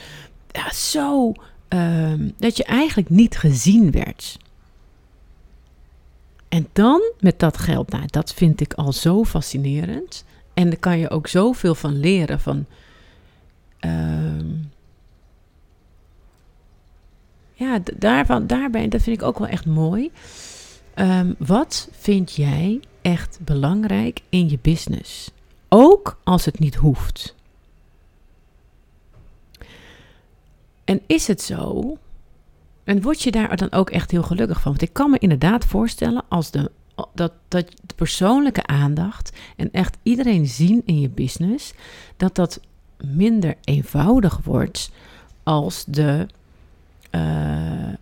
ja, 0.50 0.72
zo. 0.72 1.32
Um, 1.68 2.32
dat 2.38 2.56
je 2.56 2.64
eigenlijk 2.64 3.10
niet 3.10 3.38
gezien 3.38 3.90
werd. 3.90 4.36
En 6.48 6.68
dan 6.72 7.12
met 7.20 7.38
dat 7.38 7.58
geld, 7.58 7.90
nou, 7.90 8.04
dat 8.06 8.34
vind 8.34 8.60
ik 8.60 8.72
al 8.72 8.92
zo 8.92 9.24
fascinerend. 9.24 10.24
En 10.54 10.68
daar 10.68 10.78
kan 10.78 10.98
je 10.98 11.10
ook 11.10 11.26
zoveel 11.26 11.74
van 11.74 12.00
leren. 12.00 12.40
Van 12.40 12.66
um, 13.80 14.70
ja, 17.52 17.80
daarvan, 17.96 18.46
daarbij, 18.46 18.88
dat 18.88 19.02
vind 19.02 19.16
ik 19.20 19.26
ook 19.26 19.38
wel 19.38 19.48
echt 19.48 19.66
mooi. 19.66 20.10
Ehm, 20.94 21.32
wat 21.38 21.88
vind 21.92 22.34
jij 22.34 22.80
echt 23.02 23.38
belangrijk 23.42 24.20
in 24.28 24.48
je 24.48 24.58
business? 24.62 25.30
Ook 25.68 26.20
als 26.24 26.44
het 26.44 26.58
niet 26.58 26.74
hoeft. 26.74 27.34
En 30.84 31.00
is 31.06 31.26
het 31.26 31.42
zo? 31.42 31.96
En 32.84 33.02
word 33.02 33.22
je 33.22 33.30
daar 33.30 33.56
dan 33.56 33.72
ook 33.72 33.90
echt 33.90 34.10
heel 34.10 34.22
gelukkig 34.22 34.60
van? 34.60 34.70
Want 34.70 34.82
ik 34.82 34.92
kan 34.92 35.10
me 35.10 35.18
inderdaad 35.18 35.64
voorstellen 35.64 36.24
als 36.28 36.50
de, 36.50 36.70
dat, 37.14 37.32
dat 37.48 37.70
de 37.86 37.94
persoonlijke 37.94 38.66
aandacht 38.66 39.36
en 39.56 39.70
echt 39.72 39.96
iedereen 40.02 40.46
zien 40.46 40.82
in 40.84 41.00
je 41.00 41.08
business, 41.08 41.72
dat 42.16 42.34
dat 42.34 42.60
minder 43.04 43.54
eenvoudig 43.64 44.40
wordt 44.44 44.90
als 45.42 45.84
de 45.86 46.26
uh, 47.10 47.92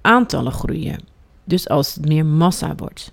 aantallen 0.00 0.52
groeien. 0.52 0.98
Dus 1.44 1.68
als 1.68 1.94
het 1.94 2.06
meer 2.06 2.26
massa 2.26 2.74
wordt. 2.74 3.10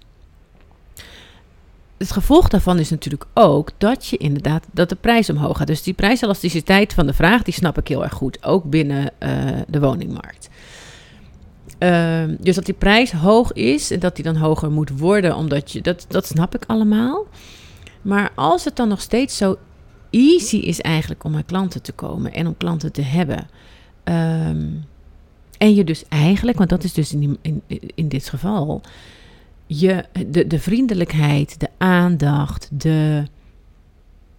Het 1.97 2.11
gevolg 2.11 2.47
daarvan 2.47 2.79
is 2.79 2.89
natuurlijk 2.89 3.25
ook 3.33 3.69
dat 3.77 4.07
je 4.07 4.17
inderdaad 4.17 4.65
dat 4.71 4.89
de 4.89 4.95
prijs 4.95 5.29
omhoog 5.29 5.57
gaat. 5.57 5.67
Dus 5.67 5.83
die 5.83 5.93
prijselasticiteit 5.93 6.93
van 6.93 7.07
de 7.07 7.13
vraag, 7.13 7.41
die 7.41 7.53
snap 7.53 7.77
ik 7.77 7.87
heel 7.87 8.03
erg 8.03 8.13
goed, 8.13 8.43
ook 8.43 8.63
binnen 8.63 9.11
uh, 9.19 9.29
de 9.67 9.79
woningmarkt. 9.79 10.49
Uh, 11.79 12.23
dus 12.39 12.55
dat 12.55 12.65
die 12.65 12.73
prijs 12.73 13.11
hoog 13.11 13.53
is 13.53 13.91
en 13.91 13.99
dat 13.99 14.15
die 14.15 14.23
dan 14.23 14.35
hoger 14.35 14.71
moet 14.71 14.99
worden, 14.99 15.35
omdat 15.35 15.71
je 15.71 15.81
dat, 15.81 16.05
dat 16.07 16.27
snap 16.27 16.55
ik 16.55 16.63
allemaal. 16.67 17.25
Maar 18.01 18.31
als 18.35 18.65
het 18.65 18.75
dan 18.75 18.87
nog 18.87 19.01
steeds 19.01 19.37
zo 19.37 19.57
easy 20.11 20.57
is 20.57 20.81
eigenlijk 20.81 21.23
om 21.23 21.35
aan 21.35 21.45
klanten 21.45 21.81
te 21.81 21.91
komen 21.91 22.33
en 22.33 22.47
om 22.47 22.57
klanten 22.57 22.91
te 22.91 23.01
hebben. 23.01 23.47
Um, 24.03 24.85
en 25.57 25.75
je 25.75 25.83
dus 25.83 26.05
eigenlijk, 26.07 26.57
want 26.57 26.69
dat 26.69 26.83
is 26.83 26.93
dus 26.93 27.13
in, 27.13 27.37
in, 27.41 27.61
in 27.95 28.07
dit 28.07 28.29
geval, 28.29 28.81
je, 29.65 30.05
de, 30.27 30.47
de 30.47 30.59
vriendelijkheid, 30.59 31.59
de 31.59 31.69
aandacht, 31.77 32.69
de, 32.71 33.23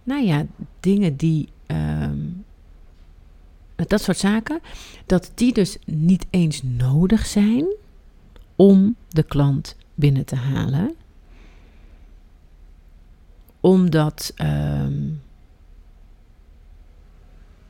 nou 0.03 0.25
ja, 0.25 0.45
dingen 0.79 1.15
die, 1.15 1.49
um, 1.67 2.45
dat 3.75 4.01
soort 4.01 4.17
zaken, 4.17 4.59
dat 5.05 5.31
die 5.35 5.53
dus 5.53 5.77
niet 5.85 6.25
eens 6.29 6.63
nodig 6.63 7.25
zijn 7.25 7.65
om 8.55 8.95
de 9.09 9.23
klant 9.23 9.75
binnen 9.95 10.25
te 10.25 10.35
halen. 10.35 10.95
Omdat, 13.59 14.33
um, 14.41 15.21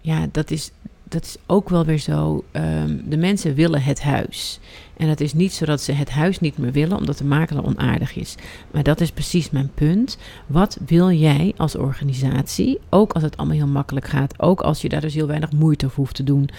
ja, 0.03 0.27
dat 0.31 0.51
is, 0.51 0.71
dat 1.03 1.23
is 1.23 1.35
ook 1.45 1.69
wel 1.69 1.85
weer 1.85 1.97
zo. 1.97 2.43
Um, 2.51 3.03
de 3.09 3.17
mensen 3.17 3.55
willen 3.55 3.83
het 3.83 4.01
huis. 4.01 4.59
En 4.97 5.07
het 5.07 5.21
is 5.21 5.33
niet 5.33 5.53
zo 5.53 5.65
dat 5.65 5.81
ze 5.81 5.91
het 5.91 6.09
huis 6.09 6.39
niet 6.39 6.57
meer 6.57 6.71
willen 6.71 6.97
omdat 6.97 7.17
de 7.17 7.23
makelaar 7.23 7.65
onaardig 7.65 8.15
is. 8.15 8.35
Maar 8.71 8.83
dat 8.83 9.01
is 9.01 9.11
precies 9.11 9.49
mijn 9.49 9.71
punt. 9.73 10.17
Wat 10.47 10.77
wil 10.85 11.11
jij 11.11 11.53
als 11.57 11.75
organisatie, 11.75 12.79
ook 12.89 13.13
als 13.13 13.23
het 13.23 13.37
allemaal 13.37 13.55
heel 13.55 13.67
makkelijk 13.67 14.07
gaat, 14.07 14.39
ook 14.39 14.61
als 14.61 14.81
je 14.81 14.89
daar 14.89 15.01
dus 15.01 15.13
heel 15.13 15.27
weinig 15.27 15.51
moeite 15.51 15.89
voor 15.89 15.95
hoeft 15.95 16.15
te 16.15 16.23
doen? 16.23 16.49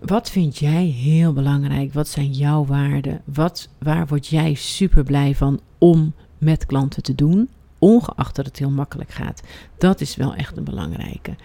Wat 0.00 0.30
vind 0.30 0.58
jij 0.58 0.84
heel 0.84 1.32
belangrijk? 1.32 1.92
Wat 1.92 2.08
zijn 2.08 2.30
jouw 2.30 2.64
waarden? 2.64 3.20
Wat, 3.24 3.68
waar 3.78 4.06
word 4.06 4.26
jij 4.26 4.54
super 4.54 5.04
blij 5.04 5.34
van 5.34 5.60
om 5.78 6.14
met 6.38 6.66
klanten 6.66 7.02
te 7.02 7.14
doen? 7.14 7.48
Ongeacht 7.78 8.36
dat 8.36 8.46
het 8.46 8.58
heel 8.58 8.70
makkelijk 8.70 9.10
gaat. 9.10 9.42
Dat 9.78 10.00
is 10.00 10.16
wel 10.16 10.34
echt 10.34 10.56
een 10.56 10.64
belangrijke 10.64 11.36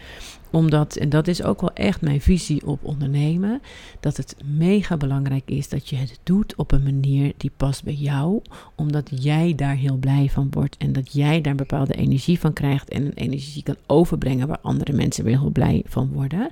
omdat, 0.52 0.96
en 0.96 1.10
dat 1.10 1.28
is 1.28 1.44
ook 1.44 1.62
wel 1.62 1.74
echt 1.74 2.02
mijn 2.02 2.22
visie 2.22 2.66
op 2.66 2.84
ondernemen, 2.84 3.62
dat 4.00 4.18
het 4.18 4.36
mega 4.46 4.98
belangrijk 4.98 5.50
is 5.50 5.70
dat 5.70 5.90
je 5.90 5.96
het 5.96 6.20
doet 6.24 6.56
op 6.56 6.72
een 6.72 6.84
manier 6.84 7.34
die 7.38 7.52
past 7.58 7.84
bij 7.84 7.94
jou, 7.94 8.42
omdat 8.76 9.10
jij 9.24 9.56
daar 9.56 9.76
heel 9.76 9.98
blij 9.98 10.30
van 10.30 10.48
wordt 10.52 10.78
en 10.78 10.94
dat 10.94 11.14
jij 11.14 11.42
daar 11.42 11.56
bepaalde 11.56 11.94
energie 11.94 12.40
van 12.40 12.54
krijgt 12.54 12.90
en 12.90 13.06
een 13.06 13.14
energie 13.14 13.64
kan 13.64 13.78
overbrengen 13.88 14.48
waar 14.48 14.60
andere 14.62 14.94
mensen 14.94 15.24
weer 15.24 15.40
heel 15.40 15.50
blij 15.50 15.84
van 15.88 16.12
worden. 16.12 16.52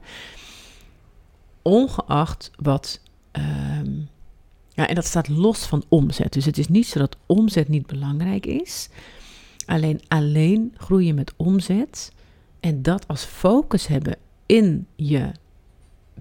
Ongeacht 1.61 2.51
wat. 2.55 3.01
Ehm, 3.31 3.91
ja, 4.73 4.87
en 4.87 4.95
dat 4.95 5.05
staat 5.05 5.27
los 5.27 5.65
van 5.65 5.83
omzet. 5.87 6.33
Dus 6.33 6.45
het 6.45 6.57
is 6.57 6.67
niet 6.67 6.87
zo 6.87 6.99
dat 6.99 7.17
omzet 7.25 7.67
niet 7.67 7.85
belangrijk 7.85 8.45
is. 8.45 8.89
Alleen 9.65 10.01
alleen 10.07 10.73
groeien 10.77 11.15
met 11.15 11.33
omzet 11.35 12.11
en 12.59 12.81
dat 12.81 13.07
als 13.07 13.23
focus 13.23 13.87
hebben 13.87 14.15
in 14.45 14.87
je 14.95 15.31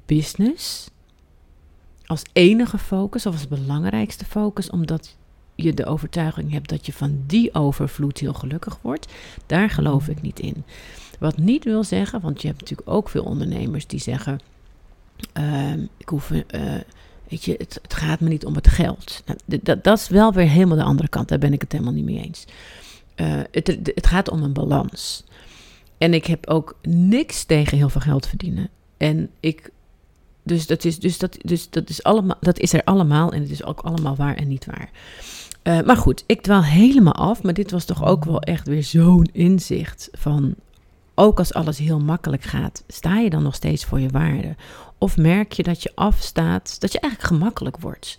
business, 0.07 0.90
als 2.07 2.23
enige 2.33 2.78
focus 2.78 3.26
of 3.26 3.33
als 3.33 3.49
belangrijkste 3.49 4.25
focus, 4.25 4.71
omdat 4.71 5.16
je 5.55 5.75
de 5.75 5.87
overtuiging 5.87 6.52
hebt 6.52 6.69
dat 6.69 6.87
je 6.87 6.93
van 6.93 7.23
die 7.26 7.55
overvloed 7.55 8.19
heel 8.19 8.35
gelukkig 8.35 8.78
wordt, 8.83 9.12
daar 9.47 9.71
geloof 9.71 10.09
ik 10.09 10.23
niet 10.23 10.40
in. 10.40 10.64
Wat 11.19 11.37
niet 11.37 11.64
wil 11.64 11.85
zeggen, 11.85 12.21
want 12.21 12.43
je 12.43 12.49
hebt 12.49 12.61
natuurlijk 12.61 12.90
ook 12.90 13.09
veel 13.09 13.25
ondernemers 13.25 13.87
die 13.87 14.00
zeggen: 14.00 14.40
uh, 15.38 15.73
ik 15.97 16.09
hoef, 16.09 16.31
uh, 16.31 16.43
weet 17.28 17.45
je, 17.45 17.55
het, 17.59 17.78
het, 17.83 17.95
gaat 17.95 18.21
me 18.21 18.28
niet 18.28 18.45
om 18.45 18.55
het 18.55 18.69
geld. 18.69 19.23
Nou, 19.26 19.38
dat, 19.62 19.85
dat, 19.85 19.99
is 19.99 20.09
wel 20.09 20.33
weer 20.33 20.49
helemaal 20.49 20.76
de 20.76 20.83
andere 20.83 21.09
kant. 21.09 21.28
Daar 21.28 21.38
ben 21.38 21.52
ik 21.52 21.61
het 21.61 21.73
helemaal 21.73 21.93
niet 21.93 22.05
mee 22.05 22.23
eens. 22.23 22.45
Uh, 23.16 23.40
het, 23.50 23.66
het, 23.66 24.07
gaat 24.07 24.31
om 24.31 24.43
een 24.43 24.52
balans. 24.52 25.25
En 25.99 26.15
ik 26.15 26.26
heb 26.26 26.47
ook 26.47 26.76
niks 26.83 27.45
tegen 27.45 27.76
heel 27.79 27.88
veel 27.88 28.00
geld 28.00 28.26
verdienen. 28.26 28.69
En 28.97 29.31
ik. 29.41 29.71
Dus 30.43 30.67
dat 30.67 30.85
is, 30.85 30.99
dus 30.99 31.19
dat, 31.19 31.37
dus 31.41 31.71
dat 31.71 31.88
is, 31.88 32.03
allemaal, 32.03 32.37
dat 32.41 32.59
is 32.59 32.73
er 32.73 32.85
allemaal. 32.85 33.33
En 33.33 33.41
het 33.41 33.50
is 33.50 33.65
ook 33.65 33.81
allemaal 33.81 34.17
waar 34.17 34.35
en 34.35 34.49
niet 34.49 34.67
waar. 34.67 34.91
Uh, 35.62 35.81
maar 35.81 35.97
goed, 35.97 36.25
ik 36.26 36.41
dwaal 36.41 36.65
helemaal 36.65 37.15
af. 37.15 37.43
Maar 37.43 37.55
dit 37.55 37.71
was 37.71 37.85
toch 37.85 38.05
ook 38.05 38.25
wel 38.25 38.41
echt 38.41 38.67
weer 38.67 38.85
zo'n 38.85 39.29
inzicht 39.33 40.09
van. 40.12 40.55
Ook 41.19 41.38
als 41.38 41.55
alles 41.55 41.79
heel 41.79 42.00
makkelijk 42.00 42.43
gaat, 42.43 42.85
sta 42.87 43.19
je 43.19 43.31
dan 43.31 43.43
nog 43.43 43.55
steeds 43.55 43.85
voor 43.85 44.00
je 44.00 44.09
waarde? 44.09 44.55
Of 44.99 45.17
merk 45.17 45.53
je 45.53 45.62
dat 45.62 45.83
je 45.83 45.93
afstaat, 45.95 46.81
dat 46.81 46.93
je 46.93 47.00
eigenlijk 47.00 47.33
gemakkelijk 47.33 47.79
wordt? 47.79 48.19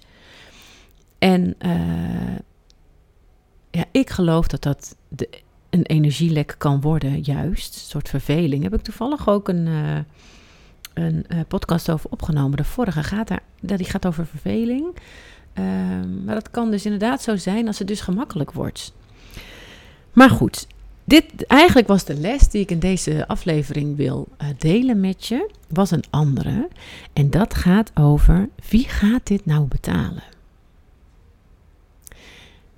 En 1.20 1.56
uh, 1.66 2.38
ja, 3.72 3.86
ik 3.92 4.10
geloof 4.10 4.48
dat 4.48 4.62
dat 4.62 4.96
de 5.08 5.30
een 5.70 5.86
energielek 5.86 6.56
kan 6.58 6.82
worden, 6.82 7.22
juist. 7.22 7.76
Een 7.76 7.82
soort 7.82 8.10
verveling. 8.10 8.64
Heb 8.64 8.74
ik 8.74 8.82
toevallig 8.82 9.30
ook 9.30 9.48
een, 9.48 9.66
uh, 9.68 9.98
een 10.94 11.26
uh, 11.30 11.40
podcast 11.48 11.90
over 11.90 12.10
opgenomen. 12.10 12.58
De 12.58 12.64
vorige 12.64 13.04
gaat 13.04 13.28
daar, 13.28 13.42
die 13.60 13.86
gaat 13.86 14.06
over 14.06 14.26
verveling. 14.26 14.86
Uh, 15.54 15.66
maar 16.26 16.36
dat 16.36 16.52
kan 16.52 16.72
dus 16.72 16.86
inderdaad 16.86 17.22
zo 17.22 17.36
zijn 17.36 17.68
als 17.68 17.80
het 17.80 17.88
dus 17.88 18.02
gemakkelijk 18.02 18.52
wordt. 18.52 18.94
Maar 20.14 20.30
goed, 20.30 20.68
dit 21.04 21.46
eigenlijk 21.46 21.88
was 21.88 22.06
de 22.06 22.16
les 22.16 22.50
die 22.50 22.62
ik 22.62 22.72
in 22.72 22.80
deze 22.80 23.28
aflevering 23.28 23.96
wil 23.96 24.28
uh, 24.42 24.48
delen 24.58 25.00
met 25.00 25.26
je. 25.26 25.50
Was 25.68 25.92
een 25.92 26.04
andere. 26.10 26.68
En 27.14 27.30
dat 27.30 27.54
gaat 27.54 27.92
over 27.96 28.50
wie 28.70 28.88
gaat 28.88 29.28
dit 29.28 29.46
nou 29.46 29.66
betalen? 29.66 30.24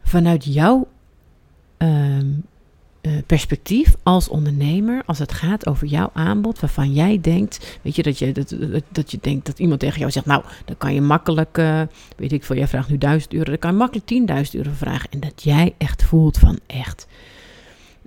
Vanuit 0.04 0.46
jouw 0.46 0.88
ehm, 1.78 2.28
eh, 3.02 3.12
perspectief 3.26 3.96
als 4.04 4.28
ondernemer, 4.28 5.04
als 5.06 5.20
het 5.20 5.34
gaat 5.34 5.68
over 5.68 5.88
jouw 5.88 6.10
aanbod, 6.14 6.60
waarvan 6.60 6.94
jij 6.94 7.20
denkt, 7.22 7.80
weet 7.82 7.96
je, 7.96 8.04
dat 8.04 8.20
je, 8.20 8.32
dat, 8.32 8.54
dat, 8.90 9.12
je 9.12 9.18
denkt 9.22 9.46
dat 9.46 9.60
iemand 9.60 9.80
tegen 9.80 10.00
jou 10.00 10.12
zegt, 10.12 10.26
nou, 10.26 10.44
dan 10.66 10.78
kan 10.78 10.94
je 10.94 11.02
makkelijk, 11.02 11.58
uh, 11.58 11.82
weet 12.18 12.32
ik 12.32 12.44
veel, 12.44 12.56
jij 12.56 12.68
vraagt 12.68 12.90
nu 12.90 12.98
1000 12.98 13.34
euro, 13.34 13.50
dan 13.50 13.60
kan 13.60 13.72
je 13.72 13.78
makkelijk 13.78 14.46
10.000 14.46 14.52
euro 14.52 14.72
vragen. 14.74 15.10
En 15.12 15.20
dat 15.20 15.44
jij 15.44 15.76
echt 15.78 16.04
voelt 16.04 16.38
van 16.38 16.60
echt, 16.68 17.08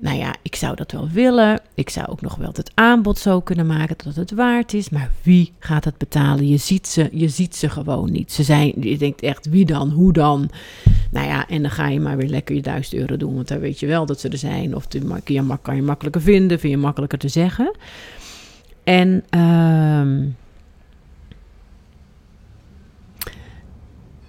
nou 0.02 0.16
ja, 0.16 0.34
ik 0.42 0.56
zou 0.56 0.76
dat 0.76 0.92
wel 0.92 1.08
willen. 1.08 1.60
Ik 1.74 1.90
zou 1.90 2.06
ook 2.06 2.20
nog 2.20 2.36
wel 2.36 2.50
het 2.52 2.70
aanbod 2.74 3.18
zo 3.18 3.40
kunnen 3.40 3.66
maken 3.66 3.96
dat 4.04 4.16
het 4.16 4.30
waard 4.30 4.74
is. 4.74 4.88
Maar 4.88 5.10
wie 5.22 5.52
gaat 5.58 5.84
het 5.84 5.98
betalen? 5.98 6.48
Je 6.48 6.56
ziet 6.56 6.86
ze, 6.86 7.08
je 7.12 7.28
ziet 7.28 7.56
ze 7.56 7.68
gewoon 7.68 8.12
niet. 8.12 8.32
Ze 8.32 8.42
zijn, 8.42 8.72
je 8.80 8.98
denkt 8.98 9.20
echt, 9.20 9.48
wie 9.48 9.64
dan? 9.64 9.90
Hoe 9.90 10.12
dan? 10.12 10.50
Nou 11.10 11.26
ja, 11.26 11.48
en 11.48 11.62
dan 11.62 11.70
ga 11.70 11.88
je 11.88 12.00
maar 12.00 12.16
weer 12.16 12.28
lekker 12.28 12.54
je 12.54 12.62
duizend 12.62 13.00
euro 13.00 13.16
doen. 13.16 13.34
Want 13.34 13.48
dan 13.48 13.58
weet 13.58 13.80
je 13.80 13.86
wel 13.86 14.06
dat 14.06 14.20
ze 14.20 14.28
er 14.28 14.38
zijn. 14.38 14.76
Of 14.76 14.86
de, 14.86 15.20
je, 15.24 15.56
kan 15.62 15.76
je 15.76 15.82
makkelijker 15.82 16.22
vinden, 16.22 16.58
vind 16.60 16.72
je 16.72 16.78
makkelijker 16.78 17.18
te 17.18 17.28
zeggen. 17.28 17.76
En 18.84 19.24
uh, 19.30 20.28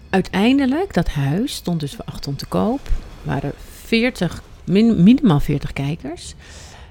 uiteindelijk, 0.10 0.94
dat 0.94 1.10
huis 1.10 1.54
stond 1.54 1.80
dus 1.80 1.96
voor 1.96 2.06
8 2.06 2.38
te 2.38 2.46
koop. 2.46 2.90
waren 3.24 3.52
40 3.86 4.44
minimaal 4.66 5.40
40 5.40 5.74
kijkers. 5.74 6.34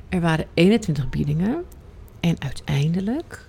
Er 0.09 0.21
waren 0.21 0.47
21 0.55 1.09
biedingen. 1.09 1.65
En 2.21 2.37
uiteindelijk 2.39 3.45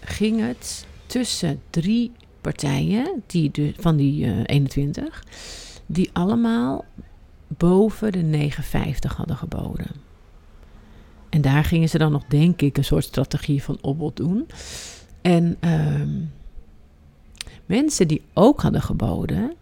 ging 0.00 0.40
het 0.40 0.86
tussen 1.06 1.60
drie 1.70 2.12
partijen 2.40 3.22
die 3.26 3.74
van 3.78 3.96
die 3.96 4.24
uh, 4.24 4.40
eh, 4.40 4.44
21, 4.46 5.24
die 5.86 6.10
allemaal 6.12 6.84
boven 7.46 8.12
de 8.12 8.50
9,50 8.50 9.16
hadden 9.16 9.36
geboden. 9.36 9.90
En 11.28 11.40
daar 11.40 11.64
gingen 11.64 11.88
ze 11.88 11.98
dan 11.98 12.12
nog, 12.12 12.24
denk 12.28 12.62
ik, 12.62 12.76
een 12.76 12.84
soort 12.84 13.04
strategie 13.04 13.62
van 13.62 13.78
opbod 13.80 14.16
doen. 14.16 14.46
En 15.20 15.56
um, 15.60 16.32
mensen 17.66 18.08
die 18.08 18.22
ook 18.32 18.60
hadden 18.60 18.82
geboden, 18.82 19.54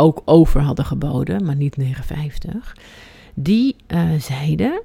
ook 0.00 0.22
over 0.24 0.60
hadden 0.60 0.84
geboden, 0.84 1.44
maar 1.44 1.56
niet 1.56 1.76
59, 1.76 2.76
die 3.34 3.76
uh, 3.88 4.12
zeiden, 4.18 4.82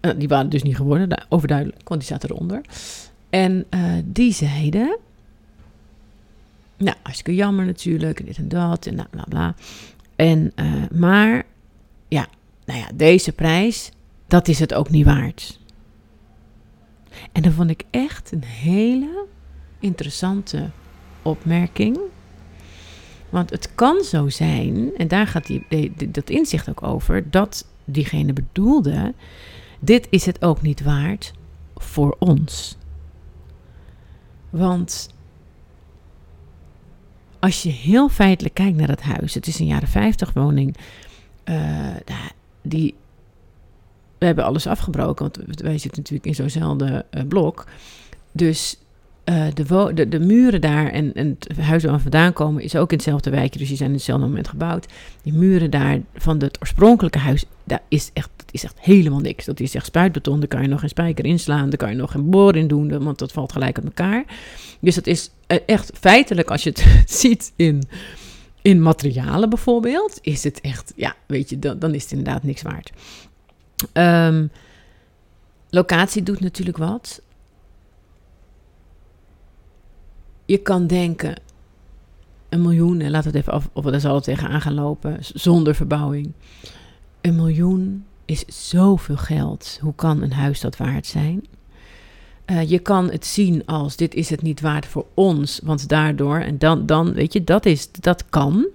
uh, 0.00 0.10
die 0.16 0.28
waren 0.28 0.50
dus 0.50 0.62
niet 0.62 0.76
geworden, 0.76 1.26
overduidelijk, 1.28 1.88
want 1.88 2.00
die 2.00 2.10
zaten 2.10 2.30
eronder. 2.30 2.60
En 3.30 3.64
uh, 3.70 3.92
die 4.04 4.32
zeiden, 4.32 4.98
nou, 6.76 6.96
hartstikke 7.02 7.34
jammer 7.34 7.66
natuurlijk, 7.66 8.26
dit 8.26 8.36
en 8.36 8.48
dat, 8.48 8.86
en 8.86 8.94
bla 8.94 9.06
bla 9.10 9.24
bla. 9.28 9.54
En, 10.16 10.52
maar, 10.92 11.44
ja, 12.08 12.26
nou 12.64 12.78
ja, 12.78 12.86
deze 12.94 13.32
prijs, 13.32 13.90
dat 14.26 14.48
is 14.48 14.58
het 14.58 14.74
ook 14.74 14.90
niet 14.90 15.04
waard. 15.04 15.58
En 17.32 17.42
dat 17.42 17.52
vond 17.52 17.70
ik 17.70 17.84
echt 17.90 18.32
een 18.32 18.44
hele 18.44 19.26
interessante 19.78 20.70
opmerking. 21.22 21.98
Want 23.28 23.50
het 23.50 23.74
kan 23.74 24.02
zo 24.02 24.28
zijn, 24.28 24.96
en 24.96 25.08
daar 25.08 25.26
gaat 25.26 25.46
die, 25.46 25.92
dat 26.10 26.30
inzicht 26.30 26.68
ook 26.68 26.82
over, 26.82 27.30
dat 27.30 27.66
diegene 27.84 28.32
bedoelde: 28.32 29.14
dit 29.78 30.06
is 30.10 30.26
het 30.26 30.42
ook 30.44 30.62
niet 30.62 30.82
waard 30.82 31.32
voor 31.74 32.16
ons. 32.18 32.76
Want 34.50 35.14
als 37.38 37.62
je 37.62 37.70
heel 37.70 38.08
feitelijk 38.08 38.54
kijkt 38.54 38.76
naar 38.76 38.86
dat 38.86 39.02
huis, 39.02 39.34
het 39.34 39.46
is 39.46 39.58
een 39.58 39.66
jaren 39.66 39.88
50 39.88 40.32
woning, 40.32 40.76
uh, 41.44 41.96
die 42.62 42.94
we 44.18 44.26
hebben 44.26 44.44
alles 44.44 44.66
afgebroken, 44.66 45.24
want 45.24 45.60
wij 45.60 45.78
zitten 45.78 46.00
natuurlijk 46.00 46.26
in 46.26 46.34
zo'nzelfde 46.34 47.04
uh, 47.10 47.22
blok. 47.28 47.66
Dus 48.32 48.78
uh, 49.24 49.46
de, 49.94 50.08
de, 50.08 50.20
muren 50.20 50.60
daar 50.60 50.90
en, 50.90 51.14
en 51.14 51.36
het 51.38 51.58
huis 51.58 51.84
waar 51.84 51.94
we 51.94 52.00
vandaan 52.00 52.32
komen 52.32 52.62
is 52.62 52.76
ook 52.76 52.90
in 52.90 52.96
hetzelfde 52.96 53.30
wijkje. 53.30 53.58
Dus 53.58 53.68
die 53.68 53.76
zijn 53.76 53.88
in 53.88 53.94
hetzelfde 53.94 54.26
moment 54.26 54.48
gebouwd. 54.48 54.86
Die 55.22 55.32
muren 55.32 55.70
daar 55.70 56.00
van 56.14 56.38
het 56.38 56.60
oorspronkelijke 56.60 57.18
huis, 57.18 57.44
daar 57.64 57.82
is 57.88 58.10
echt, 58.12 58.30
dat 58.36 58.48
is 58.50 58.64
echt 58.64 58.80
helemaal 58.80 59.20
niks. 59.20 59.44
Dat 59.44 59.60
is 59.60 59.74
echt 59.74 59.86
spuitbeton, 59.86 60.38
daar 60.38 60.48
kan 60.48 60.62
je 60.62 60.68
nog 60.68 60.82
een 60.82 60.88
spijker 60.88 61.24
inslaan. 61.24 61.68
Daar 61.68 61.78
kan 61.78 61.90
je 61.90 61.96
nog 61.96 62.14
een 62.14 62.30
boor 62.30 62.56
in 62.56 62.68
doen, 62.68 63.04
want 63.04 63.18
dat 63.18 63.32
valt 63.32 63.52
gelijk 63.52 63.78
op 63.78 63.84
elkaar. 63.84 64.24
Dus 64.80 64.94
dat 64.94 65.06
is 65.06 65.30
eh, 65.46 65.58
echt 65.66 65.90
feitelijk, 65.94 66.50
als 66.50 66.62
je 66.62 66.70
het 66.70 67.04
ziet 67.20 67.52
in, 67.56 67.82
in 68.62 68.82
materialen 68.82 69.48
bijvoorbeeld, 69.48 70.18
is 70.22 70.44
het 70.44 70.60
echt, 70.60 70.92
ja, 70.96 71.14
weet 71.26 71.50
je, 71.50 71.58
dan, 71.58 71.78
dan 71.78 71.94
is 71.94 72.02
het 72.02 72.12
inderdaad 72.12 72.42
niks 72.42 72.62
waard. 72.62 72.92
Um, 73.92 74.50
locatie 75.70 76.22
doet 76.22 76.40
natuurlijk 76.40 76.76
wat. 76.76 77.22
Je 80.44 80.58
kan 80.58 80.86
denken, 80.86 81.40
een 82.48 82.62
miljoen, 82.62 83.00
en 83.00 83.10
laten 83.10 83.30
we 83.30 83.36
het 83.36 83.46
even 83.46 83.58
af, 83.58 83.70
of 83.72 83.84
we 83.84 83.90
daar 83.90 84.00
zal 84.00 84.14
het 84.14 84.24
tegenaan 84.24 84.60
gaan 84.60 84.74
lopen, 84.74 85.18
zonder 85.20 85.74
verbouwing. 85.74 86.32
Een 87.20 87.36
miljoen 87.36 88.04
is 88.24 88.44
zoveel 88.68 89.16
geld. 89.16 89.78
Hoe 89.80 89.94
kan 89.94 90.22
een 90.22 90.32
huis 90.32 90.60
dat 90.60 90.76
waard 90.76 91.06
zijn? 91.06 91.44
Uh, 92.46 92.70
je 92.70 92.78
kan 92.78 93.10
het 93.10 93.26
zien 93.26 93.66
als 93.66 93.96
dit 93.96 94.14
is 94.14 94.30
het 94.30 94.42
niet 94.42 94.60
waard 94.60 94.86
voor 94.86 95.06
ons, 95.14 95.60
want 95.62 95.88
daardoor, 95.88 96.38
en 96.38 96.58
dan, 96.58 96.86
dan 96.86 97.12
weet 97.12 97.32
je, 97.32 97.44
dat, 97.44 97.66
is, 97.66 97.92
dat 97.92 98.24
kan. 98.28 98.66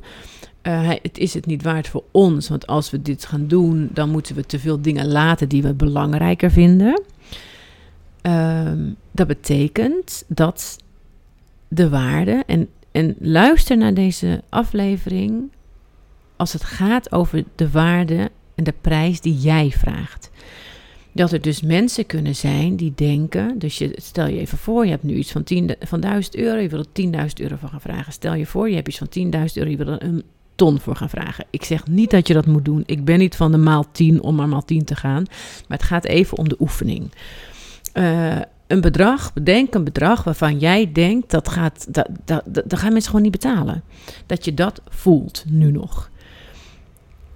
Uh, 0.64 0.90
het 1.02 1.18
is 1.18 1.34
het 1.34 1.46
niet 1.46 1.64
waard 1.64 1.88
voor 1.88 2.04
ons, 2.12 2.50
want 2.50 2.68
als 2.68 2.90
we 2.90 3.02
dit 3.02 3.26
gaan 3.26 3.48
doen, 3.48 3.90
dan 3.94 4.10
moeten 4.10 4.36
we 4.36 4.46
te 4.46 4.60
veel 4.60 4.82
dingen 4.82 5.08
laten 5.08 5.50
die 5.50 5.62
we 5.62 5.74
belangrijker 5.74 6.52
vinden. 6.52 7.02
Uh, 8.22 8.72
dat 9.12 9.28
betekent 9.28 10.24
dat 10.28 10.78
de 11.70 11.90
waarde, 11.90 12.44
en, 12.46 12.70
en 12.92 13.16
luister 13.20 13.78
naar 13.78 13.94
deze 13.94 14.42
aflevering 14.50 15.52
als 16.36 16.54
het 16.54 16.64
gaat 16.64 17.12
over 17.12 17.44
de 17.56 17.70
waarde 17.70 18.32
en 18.56 18.64
de 18.64 18.74
prijs 18.82 19.22
die 19.22 19.38
jij 19.38 19.72
vraagt. 19.72 20.32
Dat 21.12 21.32
er 21.32 21.42
dus 21.42 21.62
mensen 21.62 22.06
kunnen 22.06 22.36
zijn 22.36 22.76
die 22.76 22.94
denken, 22.96 23.60
dus 23.60 23.78
je, 23.78 23.92
stel 23.96 24.28
je 24.28 24.40
even 24.40 24.58
voor, 24.58 24.86
je 24.86 24.92
hebt 24.92 25.04
nu 25.04 25.16
iets 25.16 25.32
van, 25.32 25.44
10, 25.44 25.76
van 25.80 26.00
1000 26.00 26.36
euro, 26.36 26.60
je 26.60 26.70
wil 26.70 26.80
er 26.80 27.28
10.000 27.30 27.42
euro 27.42 27.56
voor 27.56 27.70
gaan 27.70 27.82
vragen. 27.82 28.14
Stel 28.14 28.34
je 28.34 28.46
voor, 28.46 28.70
je 28.70 28.76
hebt 28.76 28.88
iets 28.88 28.98
van 28.98 29.10
10.000 29.18 29.32
euro, 29.54 29.70
je 29.70 29.78
wil 29.78 29.88
er 29.88 30.04
een 30.04 30.24
ton 30.56 30.80
voor 30.80 30.96
gaan 30.96 31.10
vragen. 31.10 31.46
Ik 31.50 31.64
zeg 31.64 31.88
niet 31.88 32.12
dat 32.12 32.28
je 32.28 32.34
dat 32.34 32.46
moet 32.46 32.66
doen. 32.66 32.84
Ik 32.86 33.06
ben 33.06 33.20
niet 33.20 33.36
van 33.36 33.52
de 33.52 33.58
maal 33.58 33.86
10 33.92 34.22
om 34.22 34.36
maar 34.36 34.50
maal 34.50 34.66
10 34.66 34.84
te 34.84 34.96
gaan. 34.96 35.24
Maar 35.68 35.78
het 35.78 35.88
gaat 35.88 36.06
even 36.06 36.38
om 36.38 36.50
de 36.50 36.56
oefening. 36.60 37.12
Uh, 37.94 38.38
een 38.70 38.82
bedrag, 38.82 39.34
bedenk 39.34 39.74
een 39.74 39.84
bedrag 39.84 40.24
waarvan 40.24 40.60
jij 40.60 40.92
denkt 40.92 41.32
dat 41.32 41.50
gaat, 41.50 41.94
dat, 41.94 42.10
dat, 42.26 42.44
dat, 42.46 42.80
gaan 42.80 42.92
mensen 42.92 43.10
gewoon 43.10 43.22
niet 43.22 43.32
betalen. 43.32 43.84
Dat 44.26 44.46
je 44.46 44.54
dat 44.54 44.82
voelt 44.90 45.44
nu 45.48 45.72
nog. 45.72 46.10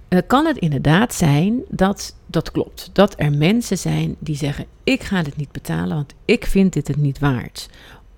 Dan 0.08 0.26
kan 0.26 0.46
het 0.46 0.58
inderdaad 0.58 1.14
zijn 1.14 1.62
dat 1.68 2.16
dat 2.26 2.50
klopt. 2.50 2.90
Dat 2.92 3.14
er 3.16 3.32
mensen 3.32 3.78
zijn 3.78 4.16
die 4.18 4.36
zeggen: 4.36 4.66
Ik 4.84 5.02
ga 5.02 5.22
dit 5.22 5.36
niet 5.36 5.52
betalen, 5.52 5.96
want 5.96 6.14
ik 6.24 6.46
vind 6.46 6.72
dit 6.72 6.88
het 6.88 6.96
niet 6.96 7.18
waard 7.18 7.68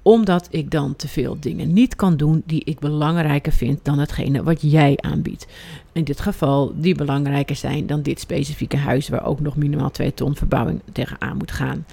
omdat 0.03 0.49
ik 0.51 0.71
dan 0.71 0.97
te 0.97 1.09
veel 1.09 1.37
dingen 1.41 1.73
niet 1.73 1.97
kan 1.97 2.17
doen 2.17 2.43
die 2.47 2.65
ik 2.65 2.79
belangrijker 2.79 3.53
vind 3.53 3.85
dan 3.85 3.99
hetgene 3.99 4.43
wat 4.43 4.61
jij 4.61 4.97
aanbiedt. 5.01 5.47
In 5.93 6.05
dit 6.05 6.21
geval 6.21 6.73
die 6.77 6.95
belangrijker 6.95 7.57
zijn 7.57 7.87
dan 7.87 8.03
dit 8.03 8.21
specifieke 8.21 8.77
huis 8.77 9.09
waar 9.09 9.25
ook 9.25 9.41
nog 9.41 9.57
minimaal 9.57 9.91
2 9.91 10.15
ton 10.15 10.37
verbouwing 10.37 10.81
tegenaan 10.93 11.37
moet 11.37 11.53
gaan. 11.53 11.85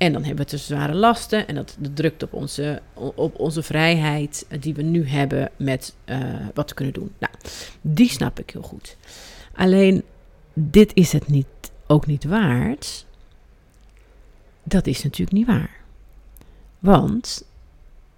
En 0.00 0.12
dan 0.12 0.24
hebben 0.24 0.44
we 0.44 0.50
te 0.50 0.58
zware 0.58 0.94
lasten 0.94 1.48
en 1.48 1.54
dat, 1.54 1.76
drukt 1.94 2.22
op 2.22 2.32
onze, 2.32 2.82
op 2.94 3.38
onze 3.38 3.62
vrijheid 3.62 4.46
die 4.60 4.74
we 4.74 4.82
nu 4.82 5.08
hebben 5.08 5.50
met 5.56 5.94
uh, 6.06 6.34
wat 6.54 6.68
we 6.68 6.74
kunnen 6.74 6.94
doen. 6.94 7.12
Nou, 7.18 7.32
die 7.80 8.08
snap 8.08 8.38
ik 8.38 8.50
heel 8.50 8.62
goed. 8.62 8.96
Alleen, 9.54 10.02
dit 10.52 10.90
is 10.94 11.12
het 11.12 11.28
niet, 11.28 11.46
ook 11.86 12.06
niet 12.06 12.24
waard. 12.24 13.06
Dat 14.62 14.86
is 14.86 15.02
natuurlijk 15.02 15.32
niet 15.32 15.46
waar. 15.46 15.76
Want 16.78 17.44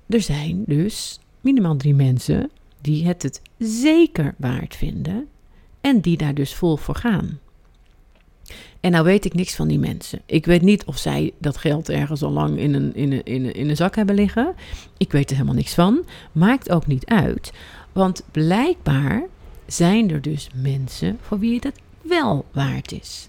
er 0.07 0.21
zijn 0.21 0.65
dus 0.67 1.21
minimaal 1.41 1.77
drie 1.77 1.95
mensen 1.95 2.51
die 2.81 3.07
het 3.07 3.23
het 3.23 3.41
zeker 3.59 4.35
waard 4.39 4.77
vinden 4.77 5.29
en 5.81 6.01
die 6.01 6.17
daar 6.17 6.35
dus 6.35 6.55
vol 6.55 6.77
voor 6.77 6.97
gaan. 6.97 7.39
En 8.83 8.91
nou 8.91 9.05
weet 9.05 9.25
ik 9.25 9.35
niks 9.35 9.55
van 9.55 9.69
die 9.69 9.79
mensen. 9.79 10.21
Ik 10.27 10.47
weet 10.47 10.63
niet 10.63 10.85
of 10.85 10.99
zij 10.99 11.33
dat 11.39 11.57
geld 11.57 11.89
ergens 11.89 12.23
al 12.23 12.31
lang 12.31 12.59
in 12.59 12.75
een, 12.75 12.95
in 12.95 13.13
een, 13.13 13.25
in 13.25 13.45
een, 13.45 13.55
in 13.55 13.69
een 13.69 13.77
zak 13.77 13.97
hebben 13.97 14.15
liggen. 14.15 14.55
Ik 14.97 15.13
weet 15.13 15.31
er 15.31 15.37
helemaal 15.37 15.57
niks 15.57 15.75
van. 15.75 16.05
Maakt 16.33 16.71
ook 16.71 16.87
niet 16.87 17.07
uit. 17.07 17.53
Want 17.93 18.25
blijkbaar 18.31 19.23
zijn 19.67 20.11
er 20.11 20.23
dus 20.23 20.49
mensen 20.55 21.19
voor 21.21 21.39
wie 21.39 21.59
het 21.63 21.81
wel 22.01 22.45
waard 22.53 22.93
is. 22.93 23.29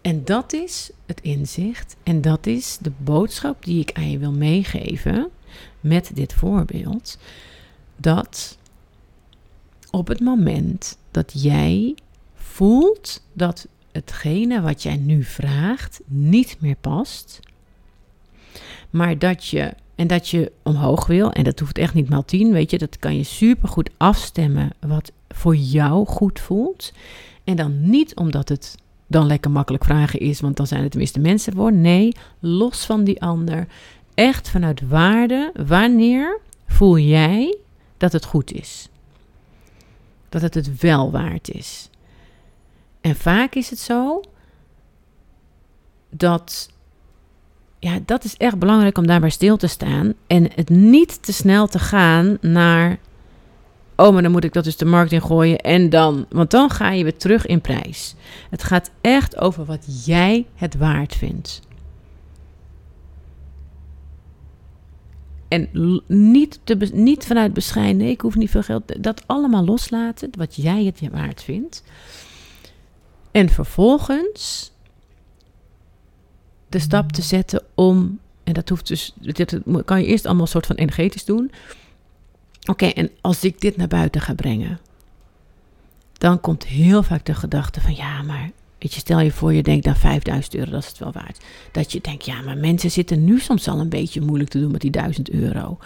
En 0.00 0.24
dat 0.24 0.52
is 0.52 0.90
het 1.06 1.20
inzicht 1.20 1.96
en 2.02 2.20
dat 2.20 2.46
is 2.46 2.78
de 2.80 2.92
boodschap 2.98 3.64
die 3.64 3.80
ik 3.80 3.92
aan 3.92 4.10
je 4.10 4.18
wil 4.18 4.32
meegeven 4.32 5.28
met 5.80 6.10
dit 6.14 6.32
voorbeeld. 6.32 7.18
Dat 7.96 8.58
op 9.90 10.08
het 10.08 10.20
moment 10.20 10.98
dat 11.10 11.32
jij 11.42 11.94
voelt 12.34 13.22
dat 13.32 13.68
hetgene 13.96 14.60
wat 14.60 14.82
jij 14.82 14.96
nu 14.96 15.24
vraagt 15.24 16.00
niet 16.06 16.56
meer 16.60 16.76
past, 16.80 17.40
maar 18.90 19.18
dat 19.18 19.46
je 19.46 19.74
en 19.94 20.06
dat 20.06 20.28
je 20.28 20.52
omhoog 20.62 21.06
wil, 21.06 21.32
en 21.32 21.44
dat 21.44 21.58
hoeft 21.58 21.78
echt 21.78 21.94
niet 21.94 22.08
maal 22.08 22.24
tien, 22.24 22.52
weet 22.52 22.70
je, 22.70 22.78
dat 22.78 22.98
kan 22.98 23.16
je 23.16 23.22
super 23.22 23.68
goed 23.68 23.90
afstemmen 23.96 24.70
wat 24.80 25.12
voor 25.28 25.56
jou 25.56 26.06
goed 26.06 26.40
voelt. 26.40 26.92
En 27.44 27.56
dan 27.56 27.90
niet 27.90 28.16
omdat 28.16 28.48
het 28.48 28.74
dan 29.06 29.26
lekker 29.26 29.50
makkelijk 29.50 29.84
vragen 29.84 30.20
is, 30.20 30.40
want 30.40 30.56
dan 30.56 30.66
zijn 30.66 30.82
het 30.82 30.90
tenminste 30.90 31.20
mensen 31.20 31.52
voor. 31.52 31.72
Nee, 31.72 32.12
los 32.38 32.84
van 32.84 33.04
die 33.04 33.22
ander. 33.22 33.66
Echt 34.14 34.48
vanuit 34.48 34.88
waarde. 34.88 35.52
Wanneer 35.66 36.40
voel 36.66 36.98
jij 36.98 37.56
dat 37.96 38.12
het 38.12 38.24
goed 38.24 38.52
is? 38.52 38.88
Dat 40.28 40.42
het 40.42 40.54
het 40.54 40.80
wel 40.80 41.10
waard 41.10 41.50
is. 41.50 41.90
En 43.06 43.16
vaak 43.16 43.54
is 43.54 43.70
het 43.70 43.78
zo 43.78 44.20
dat. 46.10 46.70
Ja, 47.78 47.98
dat 48.06 48.24
is 48.24 48.36
echt 48.36 48.58
belangrijk 48.58 48.98
om 48.98 49.06
daarbij 49.06 49.30
stil 49.30 49.56
te 49.56 49.66
staan. 49.66 50.14
En 50.26 50.50
het 50.54 50.68
niet 50.68 51.22
te 51.22 51.32
snel 51.32 51.66
te 51.66 51.78
gaan 51.78 52.38
naar 52.40 52.98
Oh, 53.96 54.12
maar 54.12 54.22
dan 54.22 54.30
moet 54.30 54.44
ik 54.44 54.52
dat 54.52 54.64
dus 54.64 54.76
de 54.76 54.84
markt 54.84 55.12
in 55.12 55.22
gooien 55.22 55.58
en 55.58 55.90
dan. 55.90 56.26
Want 56.28 56.50
dan 56.50 56.70
ga 56.70 56.90
je 56.90 57.02
weer 57.02 57.16
terug 57.16 57.46
in 57.46 57.60
prijs. 57.60 58.14
Het 58.50 58.62
gaat 58.62 58.90
echt 59.00 59.36
over 59.36 59.64
wat 59.64 60.04
jij 60.06 60.46
het 60.54 60.76
waard 60.76 61.14
vindt. 61.14 61.60
En 65.48 65.68
niet, 66.06 66.60
te, 66.64 66.90
niet 66.92 67.26
vanuit 67.26 67.52
bescheiden, 67.52 67.96
nee, 67.96 68.10
ik 68.10 68.20
hoef 68.20 68.36
niet 68.36 68.50
veel 68.50 68.62
geld. 68.62 69.02
Dat 69.02 69.22
allemaal 69.26 69.64
loslaten, 69.64 70.30
wat 70.38 70.54
jij 70.56 70.84
het 70.84 71.10
waard 71.10 71.42
vindt. 71.42 71.82
En 73.36 73.48
vervolgens 73.48 74.72
de 76.68 76.78
stap 76.78 77.12
te 77.12 77.22
zetten 77.22 77.62
om, 77.74 78.18
en 78.44 78.52
dat 78.52 78.68
hoeft 78.68 78.86
dus, 78.86 79.12
dit 79.16 79.58
kan 79.84 80.00
je 80.00 80.06
eerst 80.06 80.26
allemaal 80.26 80.46
soort 80.46 80.66
van 80.66 80.76
energetisch 80.76 81.24
doen 81.24 81.50
Oké, 82.66 82.86
en 82.86 83.10
als 83.20 83.44
ik 83.44 83.60
dit 83.60 83.76
naar 83.76 83.88
buiten 83.88 84.20
ga 84.20 84.34
brengen, 84.34 84.78
dan 86.12 86.40
komt 86.40 86.66
heel 86.66 87.02
vaak 87.02 87.24
de 87.24 87.34
gedachte 87.34 87.80
van 87.80 87.94
ja, 87.94 88.22
maar 88.22 88.50
weet 88.78 88.94
je, 88.94 89.00
stel 89.00 89.20
je 89.20 89.32
voor 89.32 89.52
je 89.52 89.62
denkt 89.62 89.86
aan 89.86 89.92
nou, 89.92 90.04
5000 90.04 90.54
euro, 90.54 90.70
dat 90.70 90.82
is 90.82 90.88
het 90.88 90.98
wel 90.98 91.12
waard. 91.12 91.44
Dat 91.72 91.92
je 91.92 92.00
denkt, 92.00 92.24
ja, 92.24 92.40
maar 92.40 92.56
mensen 92.56 92.90
zitten 92.90 93.24
nu 93.24 93.40
soms 93.40 93.68
al 93.68 93.80
een 93.80 93.88
beetje 93.88 94.20
moeilijk 94.20 94.50
te 94.50 94.60
doen 94.60 94.70
met 94.70 94.80
die 94.80 94.90
1000 94.90 95.30
euro. 95.30 95.78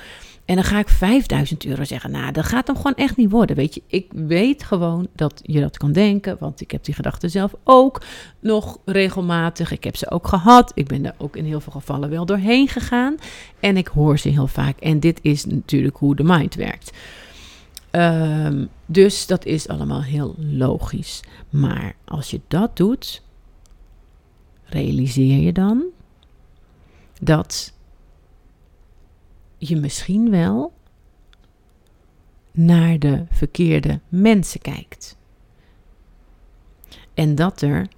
En 0.51 0.57
dan 0.57 0.65
ga 0.65 0.79
ik 0.79 0.89
5000 0.89 1.65
euro 1.65 1.85
zeggen. 1.85 2.11
Nou, 2.11 2.33
dat 2.33 2.45
gaat 2.45 2.67
hem 2.67 2.77
gewoon 2.77 2.95
echt 2.95 3.17
niet 3.17 3.31
worden. 3.31 3.57
Weet 3.57 3.75
je, 3.75 3.83
ik 3.87 4.13
weet 4.13 4.63
gewoon 4.63 5.09
dat 5.15 5.41
je 5.43 5.61
dat 5.61 5.77
kan 5.77 5.93
denken. 5.93 6.37
Want 6.41 6.61
ik 6.61 6.71
heb 6.71 6.85
die 6.85 6.95
gedachten 6.95 7.31
zelf 7.31 7.55
ook 7.65 8.03
nog 8.41 8.79
regelmatig. 8.85 9.71
Ik 9.71 9.85
heb 9.85 9.97
ze 9.97 10.11
ook 10.11 10.29
gehad. 10.29 10.73
Ik 10.75 10.87
ben 10.87 11.07
er 11.07 11.15
ook 11.19 11.37
in 11.37 11.45
heel 11.45 11.61
veel 11.61 11.73
gevallen 11.73 12.11
wel 12.11 12.27
doorheen 12.27 12.69
gegaan. 12.69 13.17
En 13.61 13.77
ik 13.77 13.87
hoor 13.87 14.19
ze 14.19 14.29
heel 14.29 14.47
vaak. 14.47 14.79
En 14.79 15.01
dit 15.01 15.19
is 15.23 15.45
natuurlijk 15.45 15.97
hoe 15.97 16.17
de 16.17 16.25
mind 16.25 16.55
werkt. 16.55 16.93
Um, 17.91 18.69
dus 18.87 19.27
dat 19.27 19.45
is 19.45 19.69
allemaal 19.69 20.03
heel 20.03 20.35
logisch. 20.39 21.21
Maar 21.51 21.95
als 22.05 22.31
je 22.31 22.41
dat 22.49 22.77
doet, 22.77 23.23
realiseer 24.65 25.41
je 25.41 25.53
dan 25.53 25.85
dat 27.21 27.73
je 29.61 29.77
misschien 29.77 30.31
wel 30.31 30.73
naar 32.51 32.99
de 32.99 33.25
verkeerde 33.31 34.01
mensen 34.09 34.61
kijkt. 34.61 35.17
En 37.15 37.35
dat 37.35 37.61
er 37.61 37.89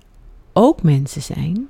ook 0.53 0.83
mensen 0.83 1.23
zijn 1.23 1.69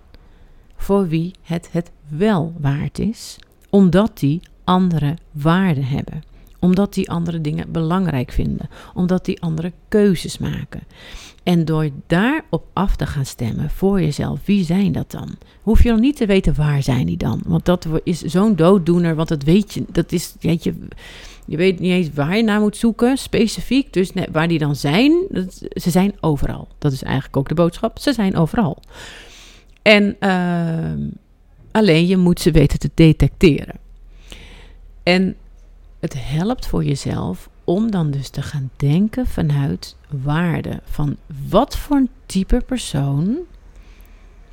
voor 0.76 1.08
wie 1.08 1.34
het 1.42 1.72
het 1.72 1.90
wel 2.08 2.54
waard 2.58 2.98
is, 2.98 3.38
omdat 3.70 4.18
die 4.18 4.40
andere 4.64 5.16
waarden 5.30 5.84
hebben 5.84 6.22
omdat 6.62 6.94
die 6.94 7.10
andere 7.10 7.40
dingen 7.40 7.72
belangrijk 7.72 8.32
vinden. 8.32 8.68
Omdat 8.94 9.24
die 9.24 9.42
andere 9.42 9.72
keuzes 9.88 10.38
maken. 10.38 10.82
En 11.42 11.64
door 11.64 11.88
daarop 12.06 12.64
af 12.72 12.96
te 12.96 13.06
gaan 13.06 13.26
stemmen 13.26 13.70
voor 13.70 14.00
jezelf, 14.00 14.40
wie 14.44 14.64
zijn 14.64 14.92
dat 14.92 15.10
dan? 15.10 15.36
Hoef 15.62 15.82
je 15.82 15.90
nog 15.90 16.00
niet 16.00 16.16
te 16.16 16.26
weten 16.26 16.54
waar 16.54 16.82
zijn 16.82 17.06
die 17.06 17.16
dan? 17.16 17.40
Want 17.46 17.64
dat 17.64 17.86
is 18.04 18.20
zo'n 18.20 18.56
dooddoener, 18.56 19.14
want 19.14 19.28
dat 19.28 19.42
weet 19.42 19.74
je. 19.74 19.84
Dat 19.92 20.12
is, 20.12 20.34
weet 20.40 20.64
je, 20.64 20.74
je 21.44 21.56
weet 21.56 21.78
niet 21.78 21.90
eens 21.90 22.08
waar 22.14 22.36
je 22.36 22.42
naar 22.42 22.60
moet 22.60 22.76
zoeken, 22.76 23.18
specifiek. 23.18 23.92
Dus 23.92 24.12
waar 24.32 24.48
die 24.48 24.58
dan 24.58 24.76
zijn, 24.76 25.12
ze 25.74 25.90
zijn 25.90 26.14
overal. 26.20 26.68
Dat 26.78 26.92
is 26.92 27.02
eigenlijk 27.02 27.36
ook 27.36 27.48
de 27.48 27.54
boodschap. 27.54 27.98
Ze 27.98 28.12
zijn 28.12 28.36
overal. 28.36 28.82
En 29.82 30.16
uh, 30.20 31.06
alleen 31.70 32.06
je 32.06 32.16
moet 32.16 32.40
ze 32.40 32.50
weten 32.50 32.78
te 32.78 32.90
detecteren. 32.94 33.76
En 35.02 35.36
het 36.02 36.14
helpt 36.18 36.66
voor 36.66 36.84
jezelf 36.84 37.48
om 37.64 37.90
dan 37.90 38.10
dus 38.10 38.28
te 38.28 38.42
gaan 38.42 38.70
denken 38.76 39.26
vanuit 39.26 39.96
waarde. 40.22 40.80
Van 40.84 41.16
wat 41.48 41.76
voor 41.76 41.96
een 41.96 42.10
type 42.26 42.62
persoon, 42.66 43.38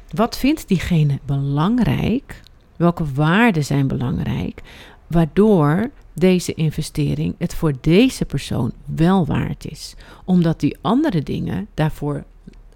wat 0.10 0.38
vindt 0.38 0.68
diegene 0.68 1.20
belangrijk? 1.26 2.42
Welke 2.76 3.14
waarden 3.14 3.66
zijn 3.66 3.88
belangrijk? 3.88 4.62
Waardoor 5.08 5.92
deze 6.14 6.54
investering 6.54 7.36
het 7.38 7.54
voor 7.54 7.74
deze 7.82 8.26
persoon 8.26 8.72
wel 8.86 9.26
waard 9.26 9.66
is. 9.66 9.96
Omdat 10.26 10.60
die 10.60 10.78
andere 10.82 11.24
dingen 11.24 11.68
daarvoor 11.74 12.24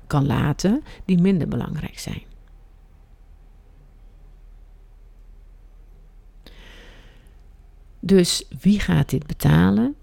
kan 0.08 0.26
laten 0.26 0.84
die 1.06 1.22
minder 1.22 1.48
belangrijk 1.48 2.00
zijn. 2.00 2.22
Dus 8.06 8.44
wie 8.62 8.80
gaat 8.80 9.10
dit 9.10 9.28
betalen? 9.28 9.96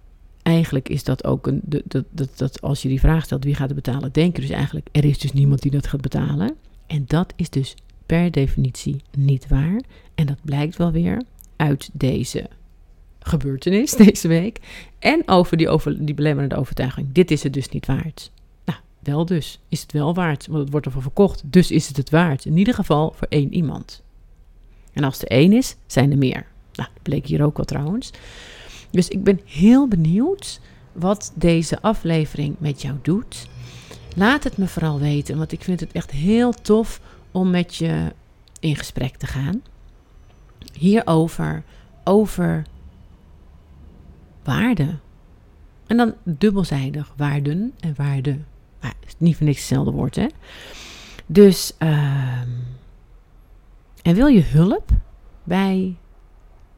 Eigenlijk 0.42 0.88
is 0.88 1.04
dat 1.04 1.24
ook 1.24 1.46
een. 1.46 1.60
Dat, 1.64 2.04
dat, 2.10 2.28
dat, 2.36 2.60
als 2.60 2.82
je 2.82 2.88
die 2.88 3.00
vraag 3.00 3.24
stelt, 3.24 3.44
wie 3.44 3.54
gaat 3.54 3.70
het 3.70 3.82
betalen? 3.82 4.12
Denk 4.12 4.36
je 4.36 4.42
dus 4.42 4.50
eigenlijk, 4.50 4.88
er 4.92 5.04
is 5.04 5.18
dus 5.18 5.32
niemand 5.32 5.62
die 5.62 5.70
dat 5.70 5.86
gaat 5.86 6.00
betalen. 6.00 6.54
En 6.86 7.04
dat 7.06 7.32
is 7.36 7.50
dus 7.50 7.74
per 8.06 8.30
definitie 8.30 8.96
niet 9.16 9.48
waar. 9.48 9.80
En 10.14 10.26
dat 10.26 10.36
blijkt 10.42 10.76
wel 10.76 10.92
weer 10.92 11.22
uit 11.56 11.90
deze 11.92 12.48
gebeurtenis 13.18 13.90
deze 14.06 14.28
week. 14.28 14.58
En 14.98 15.22
over 15.26 15.56
die, 15.56 15.68
over, 15.68 16.04
die 16.04 16.14
belemmerende 16.14 16.56
overtuiging. 16.56 17.12
Dit 17.12 17.30
is 17.30 17.42
het 17.42 17.52
dus 17.52 17.68
niet 17.68 17.86
waard. 17.86 18.30
Nou, 18.64 18.78
wel 18.98 19.24
dus. 19.24 19.60
Is 19.68 19.82
het 19.82 19.92
wel 19.92 20.14
waard, 20.14 20.46
want 20.46 20.60
het 20.60 20.70
wordt 20.70 20.86
ervoor 20.86 21.02
verkocht. 21.02 21.42
Dus 21.44 21.70
is 21.70 21.88
het 21.88 21.96
het 21.96 22.10
waard. 22.10 22.44
In 22.44 22.56
ieder 22.56 22.74
geval 22.74 23.12
voor 23.16 23.26
één 23.28 23.54
iemand. 23.54 24.02
En 24.92 25.04
als 25.04 25.20
er 25.22 25.28
één 25.28 25.52
is, 25.52 25.76
zijn 25.86 26.10
er 26.10 26.18
meer. 26.18 26.46
Nou, 26.80 26.92
dat 26.94 27.02
bleek 27.02 27.26
hier 27.26 27.42
ook 27.44 27.56
wel 27.56 27.66
trouwens. 27.66 28.10
Dus 28.90 29.08
ik 29.08 29.24
ben 29.24 29.40
heel 29.44 29.88
benieuwd 29.88 30.60
wat 30.92 31.32
deze 31.34 31.80
aflevering 31.80 32.56
met 32.58 32.82
jou 32.82 32.96
doet. 33.02 33.48
Laat 34.16 34.44
het 34.44 34.56
me 34.56 34.68
vooral 34.68 34.98
weten, 34.98 35.38
want 35.38 35.52
ik 35.52 35.62
vind 35.62 35.80
het 35.80 35.92
echt 35.92 36.10
heel 36.10 36.52
tof 36.52 37.00
om 37.30 37.50
met 37.50 37.76
je 37.76 38.12
in 38.60 38.76
gesprek 38.76 39.16
te 39.16 39.26
gaan. 39.26 39.62
Hierover, 40.72 41.62
over 42.04 42.66
waarde. 44.44 44.98
En 45.86 45.96
dan 45.96 46.14
dubbelzijdig 46.24 47.12
waarden 47.16 47.72
en 47.80 47.94
waarde. 47.96 48.38
Maar 48.80 48.94
is 49.06 49.14
niet 49.18 49.36
voor 49.36 49.46
niks 49.46 49.58
hetzelfde 49.58 49.90
woord, 49.90 50.16
hè? 50.16 50.26
Dus, 51.26 51.72
uh, 51.78 52.40
en 54.02 54.14
wil 54.14 54.26
je 54.26 54.42
hulp 54.42 54.90
bij 55.44 55.96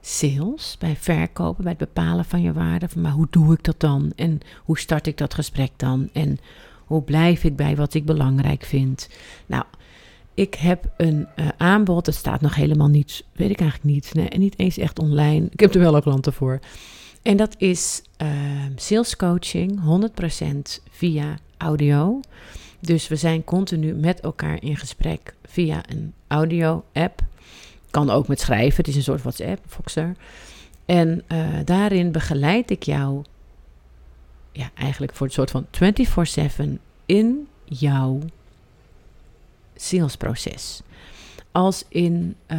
sales, 0.04 0.76
bij 0.78 0.96
verkopen, 0.96 1.64
bij 1.64 1.74
het 1.78 1.92
bepalen 1.92 2.24
van 2.24 2.42
je 2.42 2.52
waarde. 2.52 2.88
Van, 2.88 3.02
maar 3.02 3.12
hoe 3.12 3.26
doe 3.30 3.52
ik 3.52 3.64
dat 3.64 3.80
dan? 3.80 4.12
En 4.16 4.40
hoe 4.64 4.78
start 4.78 5.06
ik 5.06 5.16
dat 5.16 5.34
gesprek 5.34 5.70
dan? 5.76 6.08
En 6.12 6.38
hoe 6.84 7.02
blijf 7.02 7.44
ik 7.44 7.56
bij 7.56 7.76
wat 7.76 7.94
ik 7.94 8.04
belangrijk 8.04 8.64
vind? 8.64 9.08
Nou, 9.46 9.64
ik 10.34 10.54
heb 10.54 10.92
een 10.96 11.26
uh, 11.36 11.48
aanbod, 11.56 12.04
dat 12.04 12.14
staat 12.14 12.40
nog 12.40 12.54
helemaal 12.54 12.88
niet, 12.88 13.24
weet 13.32 13.50
ik 13.50 13.60
eigenlijk 13.60 13.94
niet. 13.94 14.14
Nee, 14.14 14.28
en 14.28 14.40
niet 14.40 14.58
eens 14.58 14.78
echt 14.78 14.98
online. 14.98 15.46
Ik 15.50 15.60
heb 15.60 15.74
er 15.74 15.80
wel 15.80 15.96
ook 15.96 16.02
klanten 16.02 16.32
voor. 16.32 16.60
En 17.22 17.36
dat 17.36 17.54
is 17.58 18.02
uh, 18.22 18.28
sales 18.76 19.16
coaching, 19.16 19.80
100% 20.80 20.82
via 20.90 21.38
audio. 21.56 22.20
Dus 22.80 23.08
we 23.08 23.16
zijn 23.16 23.44
continu 23.44 23.94
met 23.94 24.20
elkaar 24.20 24.62
in 24.62 24.76
gesprek 24.76 25.34
via 25.44 25.82
een 25.88 26.12
audio-app. 26.26 27.22
Kan 27.92 28.10
ook 28.10 28.28
met 28.28 28.40
schrijven. 28.40 28.76
Het 28.76 28.88
is 28.88 28.96
een 28.96 29.02
soort 29.02 29.22
WhatsApp, 29.22 29.60
Foxer. 29.66 30.16
En 30.84 31.22
uh, 31.28 31.46
daarin 31.64 32.12
begeleid 32.12 32.70
ik 32.70 32.82
jou 32.82 33.24
ja, 34.52 34.70
eigenlijk 34.74 35.14
voor 35.14 35.26
het 35.26 35.34
soort 35.34 35.50
van 35.50 35.66
24/7 36.66 36.78
in 37.06 37.48
jouw 37.64 38.18
salesproces. 39.74 40.82
Als 41.52 41.84
in, 41.88 42.36
uh, 42.46 42.58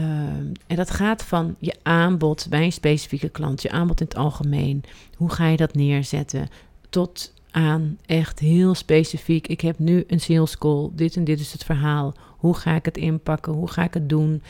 en 0.68 0.76
dat 0.76 0.90
gaat 0.90 1.24
van 1.24 1.56
je 1.60 1.76
aanbod 1.84 2.48
bij 2.50 2.64
een 2.64 2.72
specifieke 2.72 3.30
klant, 3.30 3.62
je 3.62 3.72
aanbod 3.72 4.00
in 4.00 4.06
het 4.06 4.18
algemeen. 4.18 4.84
Hoe 5.16 5.32
ga 5.32 5.48
je 5.48 5.58
dat 5.58 5.74
neerzetten? 5.74 6.50
Tot 6.90 7.34
aan 7.52 7.98
echt 8.06 8.40
heel 8.40 8.76
specifiek. 8.76 9.48
Ik 9.48 9.62
heb 9.62 9.80
nu 9.80 10.04
een 10.08 10.20
sales 10.20 10.58
call. 10.58 10.90
Dit 10.94 11.16
en 11.16 11.24
dit 11.24 11.40
is 11.40 11.52
het 11.52 11.64
verhaal. 11.64 12.14
Hoe 12.38 12.56
ga 12.56 12.76
ik 12.76 12.86
het 12.86 12.98
inpakken? 12.98 13.54
Hoe 13.54 13.70
ga 13.70 13.84
ik 13.84 13.94
het 13.94 14.10
doen? 14.10 14.42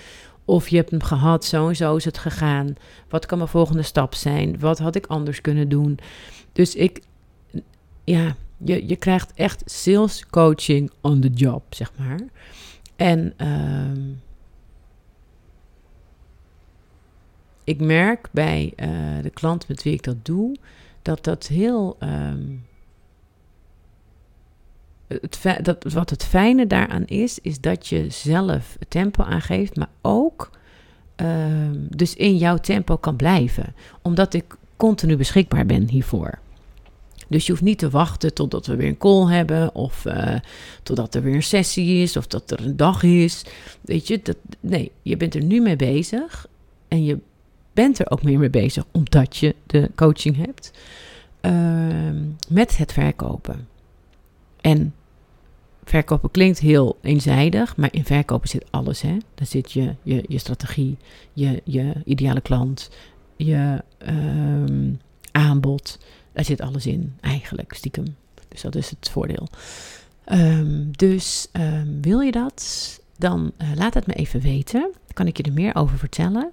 Of 0.46 0.70
je 0.70 0.76
hebt 0.76 0.90
hem 0.90 1.04
gehad, 1.04 1.46
zo 1.46 1.68
en 1.68 1.76
zo 1.76 1.96
is 1.96 2.06
het 2.06 2.18
gegaan. 2.18 2.76
Wat 3.10 3.26
kan 3.26 3.38
mijn 3.38 3.50
volgende 3.50 3.82
stap 3.82 4.16
zijn? 4.16 4.60
Wat 4.60 4.80
had 4.80 4.96
ik 4.96 5.06
anders 5.06 5.42
kunnen 5.42 5.70
doen? 5.70 6.00
Dus 6.52 6.76
ik, 6.76 7.02
ja, 8.04 8.36
je, 8.58 8.88
je 8.88 8.96
krijgt 8.96 9.34
echt 9.34 9.64
sales 9.66 10.26
coaching 10.26 10.92
on 11.02 11.20
the 11.20 11.30
job, 11.30 11.64
zeg 11.70 11.92
maar. 11.98 12.20
En 12.96 13.34
uh, 13.38 14.14
ik 17.64 17.80
merk 17.80 18.28
bij 18.32 18.74
uh, 18.76 19.24
de 19.24 19.30
klant 19.30 19.68
met 19.68 19.84
wie 19.84 19.94
ik 19.94 20.04
dat 20.04 20.26
doe, 20.26 20.56
dat 21.02 21.24
dat 21.24 21.48
heel. 21.48 21.98
Um, 22.00 22.66
het, 25.22 25.66
dat, 25.66 25.84
wat 25.94 26.10
het 26.10 26.24
fijne 26.24 26.68
daaraan 26.68 27.06
is, 27.06 27.40
is 27.40 27.60
dat 27.60 27.88
je 27.88 28.10
zelf 28.10 28.78
tempo 28.88 29.24
aangeeft, 29.24 29.76
maar 29.76 29.90
ook 30.02 30.52
uh, 31.22 31.28
dus 31.90 32.16
in 32.16 32.38
jouw 32.38 32.58
tempo 32.58 32.98
kan 32.98 33.16
blijven. 33.16 33.76
Omdat 34.02 34.34
ik 34.34 34.56
continu 34.78 35.18
beschikbaar 35.18 35.66
ben 35.66 35.90
hiervoor. 35.90 36.40
Dus 37.28 37.46
je 37.46 37.52
hoeft 37.52 37.64
niet 37.64 37.78
te 37.78 37.90
wachten 37.90 38.34
totdat 38.34 38.66
we 38.66 38.76
weer 38.76 38.88
een 38.88 38.98
call 38.98 39.32
hebben, 39.32 39.76
of 39.76 40.06
uh, 40.06 40.36
totdat 40.84 41.16
er 41.16 41.22
weer 41.22 41.36
een 41.36 41.44
sessie 41.44 42.02
is, 42.02 42.18
of 42.18 42.28
dat 42.28 42.52
er 42.52 42.66
een 42.66 42.78
dag 42.78 43.04
is. 43.04 43.46
Weet 43.82 44.08
je, 44.08 44.20
dat, 44.24 44.38
nee, 44.60 44.92
je 45.02 45.18
bent 45.18 45.36
er 45.36 45.44
nu 45.44 45.62
mee 45.62 45.76
bezig 45.76 46.48
en 46.88 47.04
je 47.04 47.20
bent 47.74 48.00
er 48.00 48.12
ook 48.12 48.24
meer 48.24 48.40
mee 48.40 48.50
bezig 48.50 48.84
omdat 48.92 49.38
je 49.38 49.56
de 49.66 49.92
coaching 49.96 50.36
hebt 50.46 50.72
uh, 51.42 51.52
met 52.50 52.78
het 52.78 52.94
verkopen. 52.94 53.68
En 54.62 54.94
verkopen 55.86 56.32
klinkt 56.32 56.60
heel 56.60 56.98
eenzijdig, 57.02 57.76
maar 57.78 57.94
in 57.94 58.06
verkopen 58.06 58.50
zit 58.50 58.66
alles. 58.70 59.02
Hè? 59.02 59.18
Daar 59.36 59.48
zit 59.48 59.72
je, 59.72 59.96
je, 60.04 60.24
je 60.28 60.38
strategie, 60.38 60.98
je, 61.34 61.62
je 61.64 61.94
ideale 62.06 62.42
klant, 62.42 62.90
je 63.36 63.84
um, 64.08 65.00
aanbod. 65.32 66.00
Daar 66.34 66.46
zit 66.46 66.62
alles 66.62 66.86
in, 66.86 67.16
eigenlijk, 67.22 67.74
stiekem. 67.74 68.16
Dus 68.48 68.62
dat 68.62 68.76
is 68.76 68.90
het 68.90 69.10
voordeel. 69.10 69.48
Ehm, 70.24 70.92
dus 70.92 71.48
ehm, 71.52 72.02
wil 72.02 72.20
je 72.20 72.32
dat? 72.32 73.00
Dan 73.18 73.52
uh, 73.62 73.68
laat 73.76 73.94
het 73.94 74.08
me 74.08 74.14
even 74.14 74.42
weten. 74.42 74.82
Dan 74.82 75.14
kan 75.14 75.28
ik 75.28 75.38
je 75.38 75.44
er 75.44 75.54
meer 75.54 75.76
over 75.76 75.98
vertellen. 75.98 76.52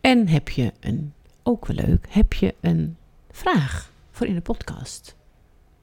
En 0.00 0.28
heb 0.28 0.48
je 0.48 0.72
een, 0.80 1.12
ook 1.42 1.66
wel 1.66 1.76
leuk, 1.86 2.06
heb 2.08 2.32
je 2.32 2.54
een 2.60 2.96
vraag 3.30 3.92
voor 4.14 4.26
in 4.26 4.34
de 4.34 4.40
podcast? 4.40 5.16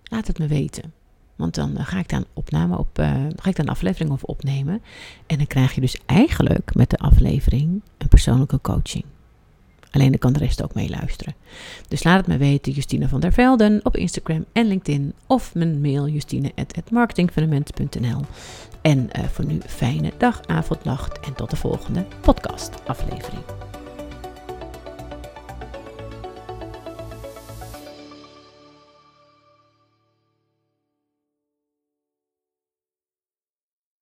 Laat 0.04 0.28
het 0.28 0.40
me 0.40 0.48
weten. 0.48 0.94
Want 1.36 1.56
dan 1.56 1.86
ga 1.86 2.00
ik 2.00 2.10
daar 2.10 2.24
opname 2.34 2.78
op, 2.78 3.00
uh, 3.00 3.06
ga 3.36 3.50
ik 3.50 3.56
daar 3.56 3.66
een 3.66 3.72
aflevering 3.72 4.12
over 4.12 4.28
opnemen. 4.28 4.82
En 5.28 5.38
dan 5.38 5.48
krijg 5.48 5.76
je 5.76 5.82
dus 5.82 5.98
eigenlijk 6.06 6.76
met 6.76 6.90
de 6.90 6.98
aflevering 6.98 7.82
een 7.98 8.08
persoonlijke 8.08 8.62
coaching. 8.62 9.04
Alleen 9.92 10.10
dan 10.10 10.20
kan 10.20 10.34
de 10.34 10.40
rest 10.40 10.64
ook 10.64 10.74
meeluisteren. 10.74 11.36
Dus 11.88 12.04
laat 12.04 12.18
het 12.18 12.28
me 12.28 12.38
weten, 12.38 12.72
Justine 12.72 13.08
van 13.08 13.20
der 13.20 13.34
Velden 13.34 13.80
op 13.84 13.98
Instagram 13.98 14.46
en 14.52 14.68
LinkedIn. 14.68 15.14
Of 15.28 15.54
mijn 15.54 15.82
mail 15.82 16.08
justine.marketingfundament.nl 16.08 18.22
En 18.82 19.10
uh, 19.18 19.24
voor 19.24 19.46
nu 19.46 19.60
fijne 19.66 20.12
dag, 20.18 20.42
avond, 20.48 20.84
nacht 20.84 21.20
en 21.20 21.34
tot 21.34 21.50
de 21.50 21.56
volgende 21.56 22.06
podcast 22.22 22.86
aflevering. 22.86 23.71